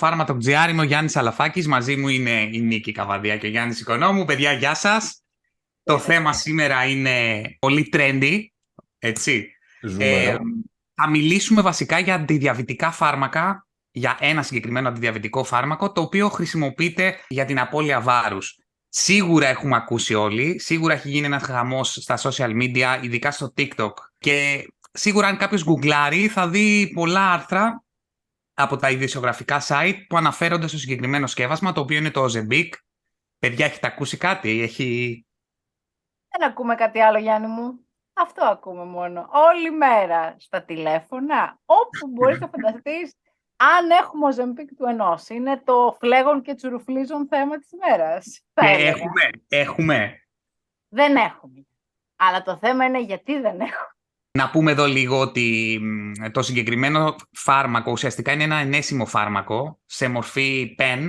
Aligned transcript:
σα, 0.00 0.14
είναι 0.14 0.24
το 0.24 0.34
Φάρματο 0.34 0.36
Τζιάρ. 0.36 0.70
Είμαι 0.70 0.80
ο 0.80 0.84
Γιάννης 0.84 1.16
Αλαφάκης. 1.16 1.66
Μαζί 1.66 1.96
μου 1.96 2.08
είναι 2.08 2.48
η 2.52 2.60
Νίκη 2.60 2.92
Καβαδία 2.92 3.36
και 3.36 3.46
ο 3.46 3.50
Γιάννης 3.50 3.80
Οικονόμου. 3.80 4.24
Παιδιά, 4.24 4.52
γεια 4.52 4.74
σας. 4.74 5.22
Το 5.82 5.98
θέμα 5.98 6.32
σήμερα 6.32 6.84
είναι 6.84 7.42
πολύ 7.58 7.88
trendy. 7.92 8.44
Έτσι. 8.98 9.46
Ε, 9.98 10.36
θα 10.94 11.08
μιλήσουμε 11.08 11.62
βασικά 11.62 11.98
για 11.98 12.14
αντιδιαβητικά 12.14 12.90
φάρμακα, 12.90 13.66
για 13.90 14.16
ένα 14.20 14.42
συγκεκριμένο 14.42 14.88
αντιδιαβητικό 14.88 15.44
φάρμακο, 15.44 15.92
το 15.92 16.00
οποίο 16.00 16.28
χρησιμοποιείται 16.28 17.18
για 17.28 17.44
την 17.44 17.60
απώλεια 17.60 18.00
βάρους. 18.00 18.56
Σίγουρα 18.88 19.46
έχουμε 19.46 19.76
ακούσει 19.76 20.14
όλοι, 20.14 20.60
σίγουρα 20.60 20.94
έχει 20.94 21.10
γίνει 21.10 21.26
ένας 21.26 21.42
χαμός 21.42 21.92
στα 21.92 22.18
social 22.22 22.50
media, 22.62 22.98
ειδικά 23.02 23.30
στο 23.30 23.52
TikTok. 23.56 23.92
Και 24.18 24.66
σίγουρα 24.92 25.26
αν 25.26 25.36
κάποιος 25.36 25.64
γκουγκλάρει 25.64 26.28
θα 26.28 26.48
δει 26.48 26.90
πολλά 26.94 27.32
άρθρα 27.32 27.84
από 28.62 28.76
τα 28.76 28.90
ειδησιογραφικά 28.90 29.60
site 29.66 29.98
που 30.08 30.16
αναφέρονται 30.16 30.66
στο 30.66 30.78
συγκεκριμένο 30.78 31.26
σκεύασμα, 31.26 31.72
το 31.72 31.80
οποίο 31.80 31.96
είναι 31.96 32.10
το 32.10 32.24
Ozempic. 32.24 32.68
Παιδιά, 33.38 33.66
έχετε 33.66 33.86
ακούσει 33.86 34.16
κάτι, 34.16 34.60
έχει... 34.62 35.24
Δεν 36.28 36.48
ακούμε 36.48 36.74
κάτι 36.74 37.00
άλλο, 37.00 37.18
Γιάννη 37.18 37.46
μου. 37.46 37.86
Αυτό 38.12 38.44
ακούμε 38.44 38.84
μόνο. 38.84 39.28
Όλη 39.32 39.70
μέρα 39.70 40.36
στα 40.38 40.62
τηλέφωνα, 40.62 41.58
όπου 41.64 42.08
μπορείς 42.08 42.40
να 42.40 42.48
φανταστείς, 42.48 43.14
αν 43.56 43.90
έχουμε 43.90 44.26
ο 44.26 44.32
Ζεμπίκ 44.32 44.74
του 44.74 44.84
ενός. 44.84 45.28
Είναι 45.28 45.62
το 45.64 45.96
φλέγον 46.00 46.42
και 46.42 46.54
τσουρουφλίζον 46.54 47.26
θέμα 47.28 47.58
της 47.58 47.70
ημέρας. 47.70 48.40
Ε, 48.54 48.88
έχουμε, 48.88 49.30
έχουμε. 49.48 50.28
Δεν 50.88 51.16
έχουμε. 51.16 51.66
Αλλά 52.16 52.42
το 52.42 52.56
θέμα 52.56 52.84
είναι 52.84 53.00
γιατί 53.00 53.40
δεν 53.40 53.60
έχουμε. 53.60 53.94
Να 54.38 54.50
πούμε 54.50 54.70
εδώ 54.70 54.86
λίγο 54.86 55.20
ότι 55.20 55.80
το 56.32 56.42
συγκεκριμένο 56.42 57.14
φάρμακο 57.32 57.90
ουσιαστικά 57.90 58.32
είναι 58.32 58.44
ένα 58.44 58.56
ενέσιμο 58.56 59.06
φάρμακο 59.06 59.80
σε 59.86 60.08
μορφή 60.08 60.74
PEN 60.78 61.08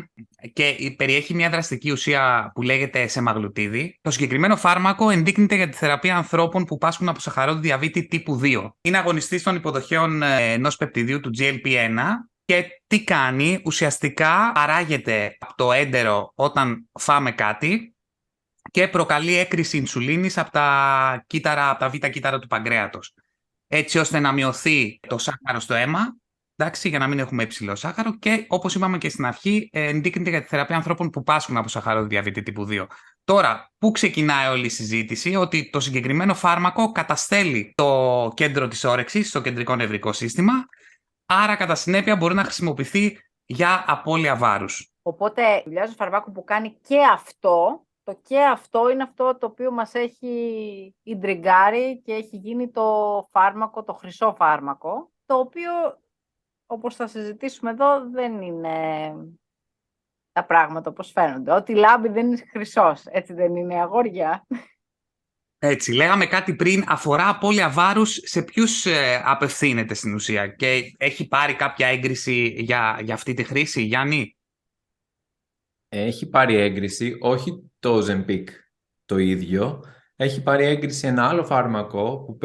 και 0.54 0.94
περιέχει 0.98 1.34
μια 1.34 1.50
δραστική 1.50 1.92
ουσία 1.92 2.52
που 2.54 2.62
λέγεται 2.62 3.08
σεμαγλουτίδι. 3.08 4.00
Το 4.02 4.12
συγκεκριμένο 4.12 4.56
φάρμακο 4.56 5.10
ενδείκνυται 5.10 5.56
για 5.56 5.70
τη 5.70 5.78
θεραπεία 5.78 6.16
ανθρώπων 6.16 6.66
που 6.66 6.78
πάσχουν 6.78 7.10
από 7.10 7.20
σαχαρόδι 7.20 7.60
διαβήτη 7.60 8.08
τύπου 8.08 8.40
2. 8.44 8.70
Είναι 8.82 8.98
αγωνιστή 8.98 9.44
των 9.44 9.56
υποδοχέων 9.56 10.22
ε, 10.22 10.52
ενός 10.54 10.78
πεπτιδίου 10.78 11.20
του 11.20 11.32
GLP-1 11.38 11.98
και 12.46 12.66
τι 12.88 13.04
κάνει, 13.04 13.62
ουσιαστικά 13.66 14.52
παράγεται 14.54 15.38
από 15.40 15.56
το 15.56 15.72
έντερο 15.72 16.32
όταν 16.36 16.90
φάμε 17.00 17.32
κάτι 17.32 17.96
και 18.72 18.88
προκαλεί 18.88 19.38
έκρηση 19.38 19.78
ινσουλίνης 19.78 20.38
από 20.38 20.52
τα, 20.52 21.24
κύτταρα, 21.28 21.70
από 21.70 21.80
τα 21.80 21.90
β' 21.90 22.10
κύτταρα 22.10 22.40
του 22.40 22.48
παγκρέατος. 22.48 23.14
Έτσι 23.68 24.00
ώστε 24.00 24.20
να 24.20 24.32
μειωθεί 24.32 25.00
το 25.08 25.18
σάκαρο 25.18 25.60
στο 25.60 25.74
αίμα, 25.74 26.16
εντάξει, 26.56 26.90
για 26.90 27.00
να 27.00 27.08
μην 27.08 27.20
έχουμε 27.20 27.44
υψηλό 27.44 27.76
σάκαρο 27.76 28.18
και 28.18 28.46
όπως 28.48 28.76
είπαμε 28.76 28.98
και 28.98 29.10
στην 29.10 29.26
αρχή, 29.26 29.70
ενδείκνυται 29.72 30.30
για 30.30 30.42
τη 30.42 30.48
θεραπεία 30.48 30.76
ανθρώπων 30.76 31.10
που 31.10 31.24
πάσχουν 31.24 31.58
από 31.58 31.68
σαχαρόδι 31.68 32.08
διαβήτη 32.08 32.44
τύπου 32.44 32.68
2. 32.70 32.86
Τώρα, 33.24 33.72
πού 33.78 33.92
ξεκινάει 33.92 34.48
όλη 34.48 34.66
η 34.66 34.70
συζήτηση, 34.70 35.36
ότι 35.36 35.70
το 35.70 35.80
συγκεκριμένο 35.80 36.34
φάρμακο 36.34 36.92
καταστέλει 36.92 37.74
το 37.76 38.32
κέντρο 38.36 38.68
της 38.68 38.84
όρεξης 38.84 39.30
στο 39.30 39.42
κεντρικό 39.42 39.76
νευρικό 39.76 40.14
σύστημα, 40.14 40.54
άρα 41.26 41.56
κατά 41.56 41.76
συνέπεια 41.76 42.16
μπορεί 42.16 42.34
να 42.34 42.44
χρησιμοποιηθεί 42.44 43.20
για 43.46 43.84
απώλεια 43.88 44.36
βάρους. 44.36 44.92
Οπότε, 45.02 45.42
η 45.42 45.62
δουλειά 45.66 45.86
του 45.86 45.96
φαρμάκου 45.96 46.32
που 46.32 46.44
κάνει 46.44 46.78
και 46.88 46.98
αυτό, 47.14 47.86
το 48.04 48.20
και 48.24 48.44
αυτό 48.44 48.90
είναι 48.90 49.04
αυτό 49.04 49.38
το 49.38 49.46
οποίο 49.46 49.72
μας 49.72 49.94
έχει 49.94 50.96
ιντριγκάρει 51.04 52.02
και 52.02 52.14
έχει 52.14 52.38
γίνει 52.38 52.70
το 52.70 53.28
φάρμακο, 53.32 53.84
το 53.84 53.94
χρυσό 53.94 54.36
φάρμακο, 54.38 55.12
το 55.26 55.38
οποίο, 55.38 55.72
όπως 56.66 56.96
θα 56.96 57.08
συζητήσουμε 57.08 57.72
εδώ, 57.72 58.10
δεν 58.10 58.42
είναι 58.42 59.14
τα 60.32 60.46
πράγματα 60.46 60.90
όπως 60.90 61.12
φαίνονται. 61.12 61.52
Ό,τι 61.52 61.76
λάμπει 61.76 62.10
δεν 62.10 62.28
είναι 62.28 62.46
χρυσός, 62.52 63.06
έτσι 63.06 63.34
δεν 63.34 63.56
είναι 63.56 63.82
αγόρια. 63.82 64.46
Έτσι, 65.64 65.94
λέγαμε 65.94 66.26
κάτι 66.26 66.56
πριν, 66.56 66.84
αφορά 66.88 67.30
απώλεια 67.30 67.70
βάρους, 67.70 68.20
σε 68.24 68.42
ποιους 68.42 68.86
ε, 68.86 69.22
απευθύνεται 69.26 69.94
στην 69.94 70.14
ουσία 70.14 70.48
και 70.48 70.94
έχει 70.98 71.28
πάρει 71.28 71.54
κάποια 71.54 71.88
έγκριση 71.88 72.56
για, 72.58 73.00
για 73.04 73.14
αυτή 73.14 73.34
τη 73.34 73.44
χρήση, 73.44 73.82
Γιάννη; 73.82 74.38
Έχει 75.94 76.30
πάρει 76.30 76.56
έγκριση, 76.56 77.18
όχι 77.20 77.72
το 77.80 77.98
Ozempic 77.98 78.44
το 79.06 79.18
ίδιο, 79.18 79.84
έχει 80.16 80.44
πάρει 80.44 80.66
έγκριση 80.66 81.08
ένα 81.08 81.28
άλλο 81.28 81.46
φάρμακο 81.46 82.24
που 82.24 82.38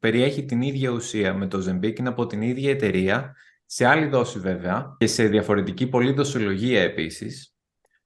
περιέχει 0.00 0.44
την 0.44 0.62
ίδια 0.62 0.90
ουσία 0.90 1.34
με 1.34 1.46
το 1.46 1.58
Ozempic, 1.58 1.98
είναι 1.98 2.08
από 2.08 2.26
την 2.26 2.42
ίδια 2.42 2.70
εταιρεία, 2.70 3.36
σε 3.66 3.86
άλλη 3.86 4.06
δόση 4.06 4.38
βέβαια 4.38 4.96
και 4.98 5.06
σε 5.06 5.26
διαφορετική 5.26 5.86
πολυδοσολογία 5.86 6.82
επίσης, 6.82 7.54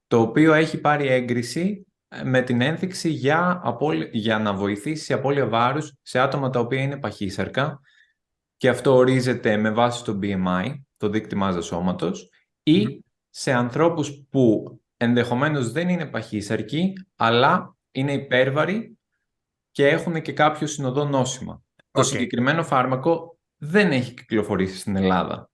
το 0.06 0.20
οποίο 0.20 0.53
έχει 0.53 0.81
πάρει 0.81 1.06
έγκριση 1.06 1.87
ε, 2.08 2.22
με 2.25 2.42
την 2.42 2.60
ένδειξη 2.60 3.08
για, 3.08 3.62
για 4.10 4.38
να 4.38 4.53
βοηθήσει 4.53 5.12
απώλεια 5.12 5.47
βάρους 5.47 5.94
σε 6.03 6.19
άτομα 6.19 6.50
τα 6.50 6.60
οποία 6.60 6.82
είναι 6.82 6.98
παχύσαρκα 6.98 7.81
και 8.56 8.69
αυτό 8.69 8.94
ορίζεται 8.94 9.56
με 9.56 9.70
βάση 9.70 10.04
το 10.04 10.19
BMI, 10.22 10.75
το 10.97 11.08
δείκτη 11.08 11.37
μάζας 11.37 11.66
σώματος, 11.66 12.31
ή 12.62 13.04
σε 13.31 13.53
ανθρώπους 13.53 14.26
που 14.31 14.78
ενδεχομένως 14.98 15.72
δεν 15.72 15.88
είναι 15.88 16.06
παχύσαρκοι, 16.06 16.92
αλλά 17.16 17.76
είναι 17.91 18.12
υπέρβαροι 18.12 18.98
και 19.70 19.88
έχουν 19.88 20.22
και 20.22 20.32
κάποιο 20.32 20.66
συνοδό 20.66 21.04
νόσημα. 21.04 21.62
Το 21.91 22.03
συγκεκριμένο 22.03 22.64
φάρμακο 22.64 23.38
δεν 23.56 23.92
έχει 23.92 24.14
κυκλοφορήσει 24.14 24.78
στην 24.78 24.97
Ελλάδα. 24.97 25.50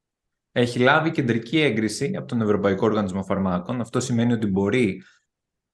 Έχει 0.53 0.79
λάβει 0.79 1.11
κεντρική 1.11 1.61
έγκριση 1.61 2.13
από 2.17 2.27
τον 2.27 2.41
Ευρωπαϊκό 2.41 2.87
Οργανισμό 2.87 3.23
Φαρμάκων. 3.23 3.81
Αυτό 3.81 4.01
σημαίνει 4.01 4.33
ότι 4.33 4.47
μπορεί 4.47 5.03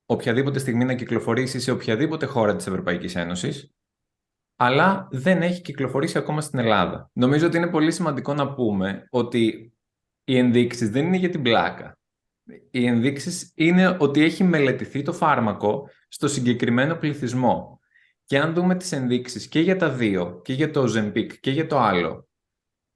οποιαδήποτε 0.06 0.58
στιγμή 0.58 0.84
να 0.84 0.94
κυκλοφορήσει 0.94 1.60
σε 1.60 1.70
οποιαδήποτε 1.70 2.26
χώρα 2.26 2.56
της 2.56 2.66
Ευρωπαϊκής 2.66 3.16
Ένωσης, 3.16 3.74
αλλά 4.56 5.08
δεν 5.10 5.42
έχει 5.42 5.60
κυκλοφορήσει 5.60 6.18
ακόμα 6.18 6.40
στην 6.40 6.58
Ελλάδα. 6.58 7.10
Νομίζω 7.12 7.46
ότι 7.46 7.56
είναι 7.56 7.70
πολύ 7.70 7.92
σημαντικό 7.92 8.34
να 8.34 8.54
πούμε 8.54 9.06
ότι 9.10 9.72
οι 10.24 10.38
ενδείξεις 10.38 10.90
δεν 10.90 11.06
είναι 11.06 11.16
για 11.16 11.30
την 11.30 11.42
πλάκα 11.42 11.99
οι 12.70 12.86
ενδείξεις 12.86 13.52
είναι 13.54 13.96
ότι 14.00 14.22
έχει 14.22 14.44
μελετηθεί 14.44 15.02
το 15.02 15.12
φάρμακο 15.12 15.88
στο 16.08 16.28
συγκεκριμένο 16.28 16.94
πληθυσμό. 16.96 17.80
Και 18.24 18.38
αν 18.38 18.54
δούμε 18.54 18.74
τις 18.74 18.92
ενδείξεις 18.92 19.48
και 19.48 19.60
για 19.60 19.76
τα 19.76 19.90
δύο, 19.90 20.40
και 20.44 20.52
για 20.52 20.70
το 20.70 20.82
Ozempic 20.82 21.32
και 21.40 21.50
για 21.50 21.66
το 21.66 21.78
άλλο, 21.78 22.28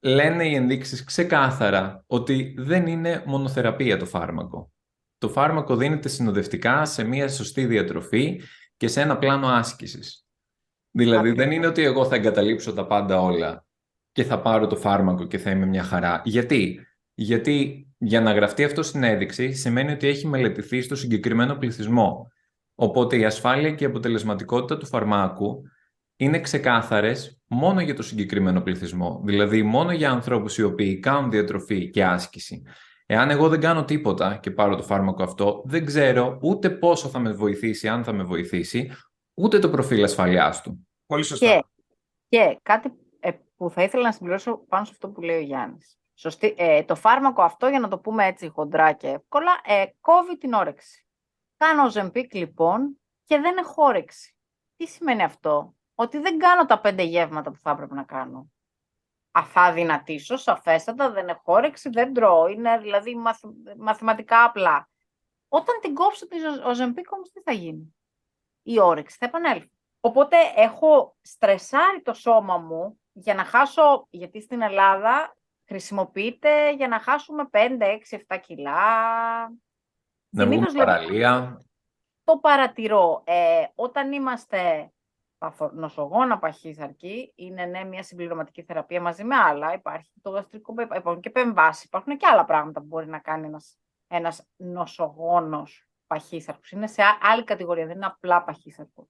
λένε 0.00 0.48
οι 0.48 0.54
ενδείξεις 0.54 1.04
ξεκάθαρα 1.04 2.04
ότι 2.06 2.54
δεν 2.58 2.86
είναι 2.86 3.22
μονοθεραπεία 3.26 3.96
το 3.96 4.06
φάρμακο. 4.06 4.72
Το 5.18 5.28
φάρμακο 5.28 5.76
δίνεται 5.76 6.08
συνοδευτικά 6.08 6.84
σε 6.84 7.04
μια 7.04 7.28
σωστή 7.28 7.66
διατροφή 7.66 8.40
και 8.76 8.88
σε 8.88 9.00
ένα 9.00 9.18
πλάνο 9.18 9.46
άσκησης. 9.48 10.26
Δηλαδή 10.90 11.30
δεν 11.30 11.50
είναι 11.50 11.66
ότι 11.66 11.82
εγώ 11.82 12.04
θα 12.04 12.14
εγκαταλείψω 12.14 12.72
τα 12.72 12.86
πάντα 12.86 13.20
όλα 13.20 13.66
και 14.12 14.24
θα 14.24 14.40
πάρω 14.40 14.66
το 14.66 14.76
φάρμακο 14.76 15.26
και 15.26 15.38
θα 15.38 15.50
είμαι 15.50 15.66
μια 15.66 15.82
χαρά. 15.82 16.22
Γιατί; 16.24 16.86
Γιατί 17.14 17.88
για 17.98 18.20
να 18.20 18.32
γραφτεί 18.32 18.64
αυτό 18.64 18.82
στην 18.82 19.02
έδειξη 19.02 19.52
σημαίνει 19.52 19.92
ότι 19.92 20.06
έχει 20.06 20.26
μελετηθεί 20.26 20.82
στο 20.82 20.94
συγκεκριμένο 20.94 21.54
πληθυσμό. 21.54 22.28
Οπότε 22.74 23.16
η 23.16 23.24
ασφάλεια 23.24 23.70
και 23.70 23.84
η 23.84 23.86
αποτελεσματικότητα 23.86 24.76
του 24.76 24.86
φαρμάκου 24.86 25.62
είναι 26.16 26.40
ξεκάθαρες 26.40 27.40
μόνο 27.46 27.80
για 27.80 27.94
το 27.94 28.02
συγκεκριμένο 28.02 28.60
πληθυσμό. 28.60 29.22
Δηλαδή 29.24 29.62
μόνο 29.62 29.92
για 29.92 30.10
ανθρώπους 30.10 30.58
οι 30.58 30.62
οποίοι 30.62 30.98
κάνουν 30.98 31.30
διατροφή 31.30 31.90
και 31.90 32.04
άσκηση. 32.04 32.62
Εάν 33.06 33.30
εγώ 33.30 33.48
δεν 33.48 33.60
κάνω 33.60 33.84
τίποτα 33.84 34.36
και 34.36 34.50
πάρω 34.50 34.76
το 34.76 34.82
φάρμακο 34.82 35.22
αυτό, 35.22 35.62
δεν 35.64 35.84
ξέρω 35.84 36.38
ούτε 36.42 36.70
πόσο 36.70 37.08
θα 37.08 37.18
με 37.18 37.32
βοηθήσει, 37.32 37.88
αν 37.88 38.04
θα 38.04 38.12
με 38.12 38.22
βοηθήσει, 38.22 38.90
ούτε 39.34 39.58
το 39.58 39.70
προφίλ 39.70 40.04
ασφαλείας 40.04 40.62
του. 40.62 40.88
Πολύ 41.06 41.22
σωστά. 41.22 41.46
Και, 41.46 41.64
και 42.28 42.58
κάτι 42.62 42.92
ε, 43.20 43.30
που 43.56 43.70
θα 43.70 43.82
ήθελα 43.82 44.02
να 44.02 44.12
συμπληρώσω 44.12 44.64
πάνω 44.68 44.84
σε 44.84 44.90
αυτό 44.94 45.08
που 45.08 45.20
λέει 45.20 45.36
ο 45.36 45.40
Γιάννης. 45.40 45.98
Σωστή. 46.14 46.54
Ε, 46.56 46.84
το 46.84 46.94
φάρμακο 46.94 47.42
αυτό, 47.42 47.68
για 47.68 47.80
να 47.80 47.88
το 47.88 47.98
πούμε 47.98 48.26
έτσι 48.26 48.48
χοντρά 48.48 48.92
και 48.92 49.08
εύκολα, 49.08 49.60
ε, 49.64 49.84
κόβει 50.00 50.38
την 50.38 50.52
όρεξη. 50.52 51.06
Κάνω 51.56 51.90
ζεμπίκ 51.90 52.34
λοιπόν 52.34 53.00
και 53.24 53.38
δεν 53.38 53.56
έχω 53.56 53.84
όρεξη. 53.84 54.36
Τι 54.76 54.86
σημαίνει 54.86 55.22
αυτό; 55.22 55.74
Ότι 55.94 56.18
δεν 56.18 56.38
κάνω 56.38 56.66
τα 56.66 56.80
πέντε 56.80 57.02
γεύματα 57.02 57.50
που 57.50 57.58
θα 57.58 57.70
έπρεπε 57.70 57.94
να 57.94 58.02
κάνω. 58.02 58.52
Αφά 59.30 59.72
δυνατήσω, 59.72 60.36
σαφέστατα, 60.36 61.10
δεν 61.10 61.28
έχω 61.28 61.52
όρεξη, 61.52 61.88
δεν 61.88 62.14
τρώω. 62.14 62.46
Είναι 62.46 62.78
δηλαδή 62.78 63.16
μαθηματικά 63.76 64.44
απλά. 64.44 64.88
Όταν 65.48 65.80
την 65.80 65.94
κόψω 65.94 66.26
τη 66.26 66.36
Ζεμπίκ 66.74 67.12
όμως 67.12 67.30
τι 67.30 67.40
θα 67.40 67.52
γίνει; 67.52 67.96
Η 68.62 68.80
όρεξη 68.80 69.16
θα 69.16 69.26
επανέλθει. 69.26 69.72
Οπότε 70.00 70.36
έχω 70.56 71.16
στρεσάρει 71.20 72.02
το 72.02 72.12
σώμα 72.12 72.58
μου 72.58 73.00
για 73.12 73.34
να 73.34 73.44
χάσω, 73.44 74.06
γιατί 74.10 74.40
στην 74.40 74.62
Ελλάδα 74.62 75.36
χρησιμοποιείται 75.66 76.72
για 76.72 76.88
να 76.88 76.98
χάσουμε 77.00 77.48
5, 77.50 77.98
6, 78.10 78.18
7 78.28 78.38
κιλά. 78.40 78.82
Να 80.28 80.46
βγούμε 80.46 80.66
παραλία. 80.76 81.60
Το 82.24 82.38
παρατηρώ. 82.38 83.22
Ε, 83.26 83.64
όταν 83.74 84.12
είμαστε 84.12 84.92
νοσογόνα 85.72 86.38
παχύσαρκη 86.38 87.32
είναι 87.36 87.64
ναι, 87.64 87.84
μια 87.84 88.02
συμπληρωματική 88.02 88.62
θεραπεία 88.62 89.00
μαζί 89.00 89.24
με 89.24 89.36
άλλα. 89.36 89.72
Υπάρχει 89.72 90.12
το 90.22 90.30
γαστρικό, 90.30 90.74
υπάρχουν 90.80 91.20
και 91.20 91.28
επεμβάσεις. 91.28 91.84
Υπάρχουν 91.84 92.16
και 92.16 92.26
άλλα 92.26 92.44
πράγματα 92.44 92.80
που 92.80 92.86
μπορεί 92.86 93.06
να 93.06 93.18
κάνει 93.18 93.46
ένας, 93.46 93.78
ένας 94.08 94.46
νοσογόνος 94.56 95.88
παχύσαρκος. 96.06 96.70
Είναι 96.70 96.86
σε 96.86 97.02
άλλη 97.20 97.44
κατηγορία, 97.44 97.86
δεν 97.86 97.96
είναι 97.96 98.06
απλά 98.06 98.44
παχύσαρκος. 98.44 99.06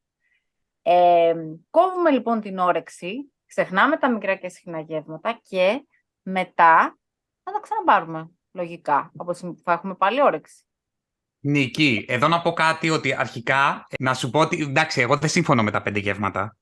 Ε, 0.83 1.35
κόβουμε 1.71 2.11
λοιπόν 2.11 2.41
την 2.41 2.59
όρεξη, 2.59 3.33
ξεχνάμε 3.47 3.97
τα 3.97 4.11
μικρά 4.11 4.35
και 4.35 4.49
συχνά 4.49 4.81
γεύματα 4.81 5.41
και 5.43 5.87
μετά 6.25 6.99
θα 7.43 7.53
τα 7.53 7.61
ξαναπάρουμε 7.61 8.31
λογικά, 8.53 9.13
από 9.17 9.33
τη 9.33 9.41
που 9.41 9.61
θα 9.65 9.73
έχουμε 9.73 9.95
πάλι 9.95 10.23
όρεξη. 10.23 10.63
Νική, 11.41 12.05
εδώ 12.09 12.29
να 12.29 12.43
πω 12.43 12.53
κάτι 12.53 12.91
ότι 12.91 13.15
αρχικά, 13.15 13.87
να 13.99 14.15
σου 14.15 14.31
πω 14.31 14.41
ότι 14.41 14.63
εντάξει, 14.63 15.01
εγώ 15.01 15.17
δεν 15.17 15.29
σύμφωνο 15.29 15.63
με 15.63 15.71
τα 15.71 15.83
πέντε 15.83 15.99
γεύματα. 15.99 16.57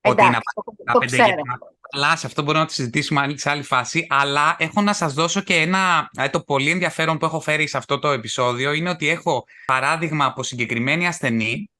Εντάξει, 0.00 0.24
ότι 0.24 0.34
είναι 0.34 0.38
τα 0.84 0.98
πέντε 0.98 1.16
γεύματα. 1.16 1.72
Αλλά 1.94 2.16
σε 2.16 2.26
αυτό 2.26 2.42
μπορούμε 2.42 2.62
να 2.62 2.68
το 2.68 2.74
συζητήσουμε 2.74 3.36
σε 3.36 3.50
άλλη 3.50 3.62
φάση. 3.62 4.06
Αλλά 4.08 4.56
έχω 4.58 4.80
να 4.80 4.92
σας 4.92 5.14
δώσω 5.14 5.40
και 5.40 5.54
ένα. 5.54 6.08
Ε, 6.18 6.28
το 6.28 6.42
πολύ 6.42 6.70
ενδιαφέρον 6.70 7.18
που 7.18 7.24
έχω 7.24 7.40
φέρει 7.40 7.66
σε 7.66 7.76
αυτό 7.76 7.98
το 7.98 8.08
επεισόδιο 8.08 8.72
είναι 8.72 8.90
ότι 8.90 9.08
έχω 9.08 9.44
παράδειγμα 9.66 10.24
από 10.24 10.42
συγκεκριμένη 10.42 11.06
ασθενή 11.06 11.70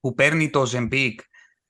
που 0.00 0.14
παίρνει 0.14 0.50
το 0.50 0.66
Ζεμπίκ 0.66 1.20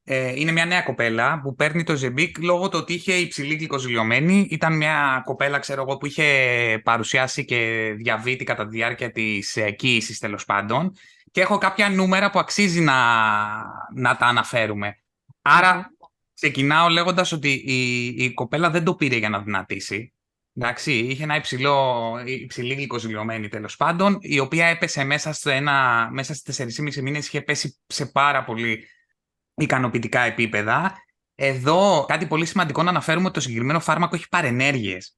ε, 0.07 0.33
είναι 0.41 0.53
μια 0.53 0.65
νέα 0.65 0.83
κοπέλα 0.83 1.41
που 1.41 1.55
παίρνει 1.55 1.85
το 1.85 1.97
Ζεμπίκ 1.97 2.39
λόγω 2.43 2.69
του 2.69 2.79
ότι 2.81 2.93
είχε 2.93 3.13
υψηλή 3.13 3.55
γλυκοζηλιωμένη. 3.55 4.47
Ήταν 4.51 4.77
μια 4.77 5.23
κοπέλα, 5.25 5.59
ξέρω 5.59 5.83
εγώ, 5.83 5.97
που 5.97 6.07
είχε 6.07 6.81
παρουσιάσει 6.85 7.45
και 7.45 7.91
διαβήτη 7.97 8.45
κατά 8.45 8.65
τη 8.67 8.77
διάρκεια 8.77 9.11
της 9.11 9.57
ε, 9.57 9.71
κοίησης 9.71 10.19
τέλος 10.19 10.45
πάντων. 10.45 10.93
Και 11.31 11.41
έχω 11.41 11.59
κάποια 11.59 11.89
νούμερα 11.89 12.31
που 12.31 12.39
αξίζει 12.39 12.81
να, 12.81 12.95
να 13.95 14.17
τα 14.17 14.27
αναφέρουμε. 14.27 14.99
Άρα 15.43 15.91
ξεκινάω 16.35 16.89
λέγοντας 16.89 17.33
ότι 17.33 17.53
η, 17.67 18.07
η 18.07 18.33
κοπέλα 18.33 18.71
δεν 18.71 18.85
το 18.85 18.95
πήρε 18.95 19.17
για 19.17 19.29
να 19.29 19.41
δυνατήσει. 19.41 20.13
Εντάξει, 20.57 20.93
είχε 20.93 21.23
ένα 21.23 21.37
υψηλό, 21.37 22.15
υψηλή 22.25 22.75
γλυκοζηλιωμένη 22.75 23.49
τέλος 23.49 23.77
πάντων, 23.77 24.19
η 24.21 24.39
οποία 24.39 24.67
έπεσε 24.67 25.05
μέσα, 25.05 25.33
σε 25.33 25.53
ένα, 25.53 26.09
μέσα 26.13 26.35
στις 26.35 26.81
4,5 26.97 27.01
μήνες, 27.03 27.27
είχε 27.27 27.41
πέσει 27.41 27.77
σε 27.87 28.07
πάρα 28.07 28.45
πολύ 28.45 28.85
ικανοποιητικά 29.55 30.21
επίπεδα. 30.21 30.95
Εδώ 31.35 32.05
κάτι 32.09 32.27
πολύ 32.27 32.47
σημαντικό 32.47 32.83
να 32.83 32.91
αναφέρουμε 32.91 33.25
ότι 33.25 33.35
το 33.35 33.41
συγκεκριμένο 33.41 33.81
φάρμακο 33.81 34.17
έχει 34.17 34.29
παρενέργειες. 34.29 35.17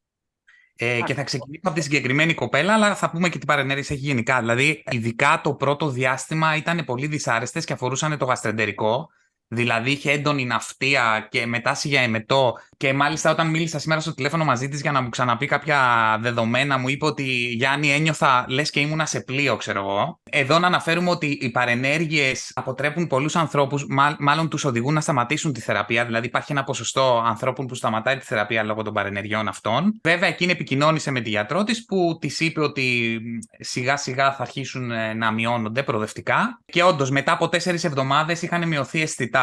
Ε, 0.79 1.01
και 1.01 1.15
θα 1.15 1.23
ξεκινήσω 1.23 1.61
από 1.63 1.75
τη 1.75 1.81
συγκεκριμένη 1.81 2.35
κοπέλα, 2.35 2.75
αλλά 2.75 2.95
θα 2.95 3.11
πούμε 3.11 3.29
και 3.29 3.39
τι 3.39 3.47
παρενέργειες 3.47 3.91
έχει 3.91 4.01
γενικά. 4.01 4.41
Δηλαδή, 4.41 4.83
ειδικά 4.91 5.41
το 5.45 5.55
πρώτο 5.55 5.89
διάστημα 5.89 6.57
ήταν 6.57 6.85
πολύ 6.85 7.07
δυσάρεστες 7.07 7.65
και 7.65 7.73
αφορούσαν 7.73 8.19
το 8.19 8.25
γαστρεντερικό. 8.25 9.09
Δηλαδή 9.49 9.91
είχε 9.91 10.11
έντονη 10.11 10.45
ναυτία 10.45 11.29
και 11.31 11.47
μετάση 11.47 11.89
για 11.89 12.01
εμετό. 12.01 12.55
Και 12.77 12.93
μάλιστα 12.93 13.31
όταν 13.31 13.51
μίλησα 13.51 13.79
σήμερα 13.79 14.01
στο 14.01 14.15
τηλέφωνο 14.15 14.45
μαζί 14.45 14.69
της 14.69 14.81
για 14.81 14.93
να 14.93 15.01
μου 15.01 15.09
ξαναπεί 15.09 15.47
κάποια 15.47 15.79
δεδομένα, 16.21 16.79
μου 16.79 16.89
είπε 16.89 17.07
ότι 17.07 17.23
Γιάννη 17.57 17.93
ένιωθα 17.93 18.45
λες 18.49 18.71
και 18.71 18.81
ήμουνα 18.81 19.07
σε 19.07 19.21
πλοίο, 19.21 19.57
ξέρω 19.57 19.81
εγώ. 19.81 20.21
Εδώ 20.31 20.59
να 20.59 20.67
αναφέρουμε 20.67 21.11
ότι 21.11 21.27
οι 21.41 21.51
παρενέργειες 21.51 22.53
αποτρέπουν 22.55 23.07
πολλούς 23.07 23.37
ανθρώπους, 23.37 23.87
μάλλον 24.19 24.49
τους 24.49 24.65
οδηγούν 24.65 24.95
να 24.95 25.01
σταματήσουν 25.01 25.53
τη 25.53 25.61
θεραπεία. 25.61 26.05
Δηλαδή 26.05 26.27
υπάρχει 26.27 26.53
ένα 26.53 26.65
ποσοστό 26.65 27.23
ανθρώπων 27.27 27.67
που 27.67 27.75
σταματάει 27.75 28.17
τη 28.17 28.25
θεραπεία 28.25 28.63
λόγω 28.63 28.83
των 28.83 28.93
παρενεργειών 28.93 29.49
αυτών. 29.49 30.01
Βέβαια, 30.03 30.29
εκείνη 30.29 30.53
επικοινώνησε 30.53 31.11
με 31.11 31.21
τη 31.21 31.29
γιατρό 31.29 31.65
της 31.65 31.85
που 31.85 32.19
της 32.21 32.41
είπε 32.41 32.61
ότι 32.61 33.19
σιγά 33.59 33.97
σιγά 33.97 34.33
θα 34.33 34.43
αρχίσουν 34.43 34.91
ε, 34.91 35.15
να 35.15 35.33
μειώνονται 35.33 35.83
προοδευτικά. 35.83 36.61
Και 36.65 36.83
όντως 36.83 37.11
μετά 37.11 37.33
από 37.33 37.49
τέσσερις 37.49 37.85
εβδομάδες 37.85 38.43
είχαν 38.43 38.69
μειωθεί 38.69 39.03
αισθητά 39.03 39.36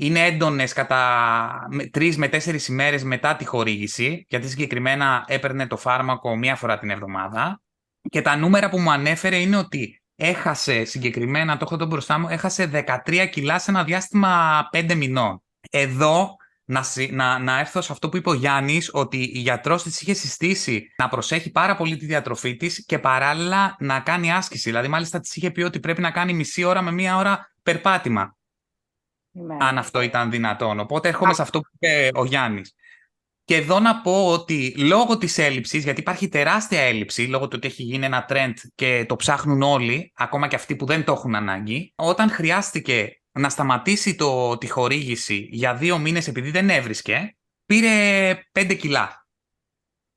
είναι 0.00 0.20
έντονες 0.26 0.72
κατά 0.72 1.68
τρεις 1.90 2.16
με 2.16 2.28
τέσσερις 2.28 2.68
ημέρες 2.68 3.02
μετά 3.02 3.36
τη 3.36 3.44
χορήγηση, 3.44 4.26
γιατί 4.28 4.48
συγκεκριμένα 4.48 5.24
έπαιρνε 5.26 5.66
το 5.66 5.76
φάρμακο 5.76 6.36
μία 6.36 6.56
φορά 6.56 6.78
την 6.78 6.90
εβδομάδα. 6.90 7.60
Και 8.10 8.22
τα 8.22 8.36
νούμερα 8.36 8.68
που 8.68 8.78
μου 8.78 8.90
ανέφερε 8.90 9.36
είναι 9.36 9.56
ότι 9.56 10.02
έχασε 10.16 10.84
συγκεκριμένα, 10.84 11.56
το 11.56 11.64
έχω 11.64 11.74
εδώ 11.74 11.86
μπροστά 11.86 12.18
μου, 12.18 12.28
έχασε 12.28 12.84
13 13.06 13.28
κιλά 13.30 13.58
σε 13.58 13.70
ένα 13.70 13.84
διάστημα 13.84 14.60
5 14.72 14.94
μηνών. 14.94 15.42
Εδώ 15.70 16.36
να, 16.64 16.84
να, 17.10 17.38
να 17.38 17.58
έρθω 17.58 17.80
σε 17.80 17.92
αυτό 17.92 18.08
που 18.08 18.16
είπε 18.16 18.30
ο 18.30 18.34
Γιάννης, 18.34 18.90
ότι 18.92 19.18
η 19.18 19.38
γιατρός 19.38 19.82
της 19.82 20.00
είχε 20.00 20.14
συστήσει 20.14 20.86
να 20.96 21.08
προσέχει 21.08 21.50
πάρα 21.50 21.76
πολύ 21.76 21.96
τη 21.96 22.06
διατροφή 22.06 22.56
της 22.56 22.84
και 22.84 22.98
παράλληλα 22.98 23.76
να 23.78 24.00
κάνει 24.00 24.32
άσκηση. 24.32 24.68
Δηλαδή, 24.68 24.88
μάλιστα 24.88 25.20
της 25.20 25.36
είχε 25.36 25.50
πει 25.50 25.62
ότι 25.62 25.80
πρέπει 25.80 26.00
να 26.00 26.10
κάνει 26.10 26.32
μισή 26.32 26.64
ώρα 26.64 26.82
με 26.82 26.92
μία 26.92 27.16
ώρα 27.16 27.52
περπάτημα 27.62 28.34
αν 29.58 29.78
αυτό 29.78 30.00
ήταν 30.00 30.30
δυνατόν. 30.30 30.80
Οπότε 30.80 31.08
έρχομαι 31.08 31.34
σε 31.34 31.42
αυτό 31.42 31.60
που 31.60 31.68
είπε 31.78 32.08
ο 32.14 32.24
Γιάννης. 32.24 32.74
Και 33.44 33.56
εδώ 33.56 33.80
να 33.80 34.00
πω 34.00 34.26
ότι 34.26 34.74
λόγω 34.78 35.18
της 35.18 35.38
έλλειψης, 35.38 35.84
γιατί 35.84 36.00
υπάρχει 36.00 36.28
τεράστια 36.28 36.80
έλλειψη, 36.80 37.22
λόγω 37.22 37.48
του 37.48 37.54
ότι 37.56 37.66
έχει 37.66 37.82
γίνει 37.82 38.04
ένα 38.04 38.26
trend 38.28 38.52
και 38.74 39.04
το 39.08 39.16
ψάχνουν 39.16 39.62
όλοι, 39.62 40.12
ακόμα 40.16 40.48
και 40.48 40.56
αυτοί 40.56 40.76
που 40.76 40.86
δεν 40.86 41.04
το 41.04 41.12
έχουν 41.12 41.34
ανάγκη, 41.34 41.92
όταν 41.96 42.30
χρειάστηκε 42.30 43.20
να 43.32 43.48
σταματήσει 43.48 44.14
το, 44.14 44.58
τη 44.58 44.68
χορήγηση 44.68 45.48
για 45.50 45.74
δύο 45.74 45.98
μήνες 45.98 46.28
επειδή 46.28 46.50
δεν 46.50 46.70
έβρισκε, 46.70 47.36
πήρε 47.66 48.34
πέντε 48.52 48.74
κιλά. 48.74 49.19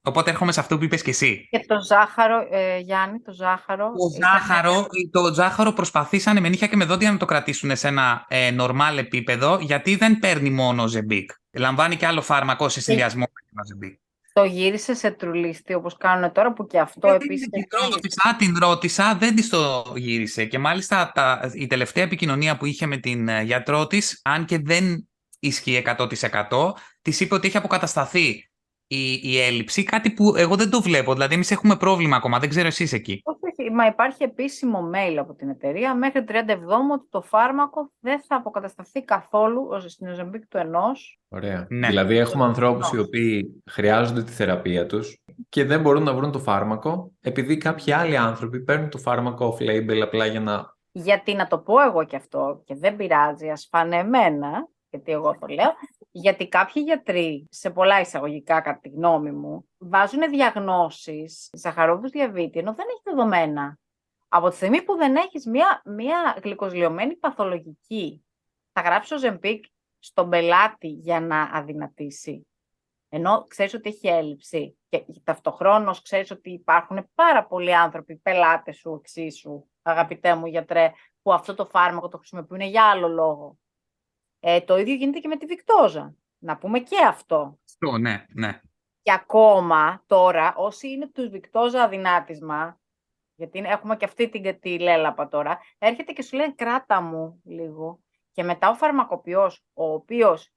Οπότε 0.05 0.29
έρχομαι 0.29 0.51
σε 0.51 0.59
αυτό 0.59 0.77
που 0.77 0.83
είπες 0.83 1.01
και 1.01 1.09
εσύ. 1.09 1.47
Και 1.51 1.65
το 1.67 1.81
ζάχαρο, 1.81 2.47
ε, 2.51 2.77
Γιάννη, 2.77 3.19
το 3.19 3.33
ζάχαρο. 3.33 3.85
Το 3.85 4.25
ζάχαρο, 4.25 4.87
το 5.11 5.33
ζάχαρο 5.33 5.71
προσπαθήσανε 5.71 6.39
με 6.39 6.49
νύχια 6.49 6.67
και 6.67 6.75
με 6.75 6.85
δόντια 6.85 7.11
να 7.11 7.17
το 7.17 7.25
κρατήσουν 7.25 7.75
σε 7.75 7.87
ένα 7.87 8.25
ε, 8.27 8.51
νορμάλ 8.51 8.97
επίπεδο, 8.97 9.57
γιατί 9.61 9.95
δεν 9.95 10.19
παίρνει 10.19 10.49
μόνο 10.49 10.87
ζεμπίκ. 10.87 11.31
Λαμβάνει 11.51 11.95
και 11.95 12.05
άλλο 12.05 12.21
φάρμακο 12.21 12.69
σε 12.69 12.81
συνδυασμό 12.81 13.21
με 13.21 13.61
το 13.61 13.65
ζεμπίκ. 13.67 13.99
Το 14.33 14.43
γύρισε 14.43 14.93
σε 14.93 15.11
τρουλίστη 15.11 15.73
όπως 15.73 15.97
κάνουν 15.97 16.31
τώρα 16.31 16.53
που 16.53 16.67
και 16.67 16.79
αυτό 16.79 17.07
ε, 17.07 17.15
επίσης... 17.15 17.49
Την 17.49 17.63
ρώτησα, 17.89 18.35
την 18.37 18.57
ρώτησα, 18.59 19.15
δεν 19.19 19.35
της 19.35 19.49
το 19.49 19.93
γύρισε 19.95 20.45
και 20.45 20.59
μάλιστα 20.59 21.11
τα, 21.13 21.51
η 21.53 21.67
τελευταία 21.67 22.03
επικοινωνία 22.03 22.57
που 22.57 22.65
είχε 22.65 22.85
με 22.85 22.97
την 22.97 23.27
ε, 23.27 23.41
γιατρό 23.41 23.87
της, 23.87 24.19
αν 24.23 24.45
και 24.45 24.59
δεν 24.59 25.07
ισχύει 25.39 25.83
100% 25.97 26.07
της 27.01 27.19
είπε 27.19 27.35
ότι 27.35 27.47
έχει 27.47 27.57
αποκατασταθεί 27.57 28.47
η, 28.93 29.19
η 29.23 29.41
έλλειψη, 29.41 29.83
κάτι 29.83 30.11
που 30.11 30.33
εγώ 30.37 30.55
δεν 30.55 30.69
το 30.69 30.81
βλέπω. 30.81 31.13
Δηλαδή, 31.13 31.33
εμείς 31.33 31.51
έχουμε 31.51 31.75
πρόβλημα 31.75 32.15
ακόμα. 32.15 32.39
Δεν 32.39 32.49
ξέρω 32.49 32.67
εσείς 32.67 32.93
εκεί. 32.93 33.21
Όχι, 33.23 33.71
μα 33.71 33.85
υπάρχει 33.85 34.23
επίσημο 34.23 34.89
mail 34.93 35.15
από 35.17 35.33
την 35.33 35.49
εταιρεία 35.49 35.95
μέχρι 35.95 36.23
37 36.27 36.31
ότι 36.93 37.07
το 37.09 37.21
φάρμακο 37.21 37.91
δεν 37.99 38.21
θα 38.27 38.35
αποκατασταθεί 38.35 39.03
καθόλου 39.03 39.67
στην 39.85 40.07
Οζεμπίκ 40.07 40.47
του 40.47 40.57
ενός. 40.57 41.19
Ωραία. 41.29 41.67
Ναι. 41.69 41.87
Δηλαδή, 41.87 42.17
έχουμε 42.17 42.43
ανθρώπους 42.43 42.91
οι 42.91 42.99
οποίοι 42.99 43.63
χρειάζονται 43.71 44.23
τη 44.23 44.31
θεραπεία 44.31 44.85
τους 44.85 45.17
και 45.49 45.65
δεν 45.65 45.81
μπορούν 45.81 46.03
να 46.03 46.13
βρουν 46.13 46.31
το 46.31 46.39
φάρμακο 46.39 47.11
επειδή 47.21 47.57
κάποιοι 47.57 47.93
άλλοι 47.93 48.17
άνθρωποι 48.17 48.59
παίρνουν 48.59 48.89
το 48.89 48.97
φάρμακο 48.97 49.57
off-label 49.57 49.99
απλά 50.03 50.25
για 50.25 50.39
να. 50.39 50.71
Γιατί 50.91 51.33
να 51.33 51.47
το 51.47 51.57
πω 51.57 51.81
εγώ 51.81 52.05
και 52.05 52.15
αυτό, 52.15 52.61
και 52.65 52.75
δεν 52.75 52.95
πειράζει, 52.95 53.49
ας 53.49 53.67
φάνε 53.71 53.95
εμένα, 53.95 54.67
γιατί 54.93 55.11
εγώ 55.11 55.37
το 55.39 55.47
λέω, 55.47 55.73
γιατί 56.11 56.47
κάποιοι 56.47 56.83
γιατροί, 56.85 57.47
σε 57.49 57.69
πολλά 57.69 57.99
εισαγωγικά 57.99 58.61
κατά 58.61 58.79
τη 58.79 58.89
γνώμη 58.89 59.31
μου, 59.31 59.69
βάζουν 59.77 60.29
διαγνώσεις 60.29 61.49
ζαχαρόβους 61.53 62.09
διαβήτη, 62.09 62.59
ενώ 62.59 62.73
δεν 62.73 62.85
έχει 62.89 63.01
δεδομένα. 63.03 63.79
Από 64.27 64.49
τη 64.49 64.55
στιγμή 64.55 64.81
που 64.81 64.95
δεν 64.95 65.15
έχεις 65.15 65.45
μία, 65.45 65.81
μία 65.85 66.39
γλυκοσλιωμένη 66.43 67.15
παθολογική, 67.15 68.25
θα 68.71 68.81
γράψει 68.81 69.13
ο 69.13 69.17
Ζεμπίκ 69.17 69.65
στον 69.99 70.29
πελάτη 70.29 70.87
για 70.87 71.19
να 71.19 71.41
αδυνατήσει. 71.41 72.47
Ενώ 73.09 73.43
ξέρεις 73.47 73.73
ότι 73.73 73.89
έχει 73.89 74.07
έλλειψη 74.07 74.77
και 74.89 75.05
ταυτοχρόνως 75.23 76.01
ξέρεις 76.01 76.31
ότι 76.31 76.51
υπάρχουν 76.51 77.09
πάρα 77.15 77.45
πολλοί 77.45 77.75
άνθρωποι, 77.75 78.15
πελάτες 78.15 78.77
σου, 78.77 78.93
εξίσου, 78.99 79.65
αγαπητέ 79.81 80.35
μου 80.35 80.45
γιατρέ, 80.45 80.91
που 81.21 81.33
αυτό 81.33 81.55
το 81.55 81.65
φάρμακο 81.65 82.07
το 82.07 82.17
χρησιμοποιούν 82.17 82.61
για 82.61 82.89
άλλο 82.89 83.07
λόγο. 83.07 83.57
Ε, 84.45 84.61
το 84.61 84.77
ίδιο 84.77 84.93
γίνεται 84.93 85.19
και 85.19 85.27
με 85.27 85.37
τη 85.37 85.45
Βικτόζα. 85.45 86.15
Να 86.39 86.57
πούμε 86.57 86.79
και 86.79 87.05
αυτό. 87.07 87.59
Αυτό, 87.65 87.97
ναι, 87.97 88.25
ναι. 88.33 88.61
Και 89.01 89.11
ακόμα 89.11 90.03
τώρα, 90.07 90.53
όσοι 90.55 90.89
είναι 90.89 91.07
του 91.07 91.29
Βικτόζα 91.29 91.83
αδυνάτισμα, 91.83 92.79
γιατί 93.35 93.59
έχουμε 93.59 93.97
και 93.97 94.05
αυτή 94.05 94.29
την 94.29 94.59
τη 94.59 94.79
λέλαπα 94.79 95.27
τώρα, 95.27 95.59
έρχεται 95.77 96.11
και 96.11 96.21
σου 96.21 96.35
λέει 96.35 96.55
κράτα 96.55 97.01
μου 97.01 97.41
λίγο. 97.45 97.99
Και 98.31 98.43
μετά 98.43 98.69
ο 98.69 98.75
φαρμακοποιός, 98.75 99.63
ο 99.73 99.93
οποίος 99.93 100.53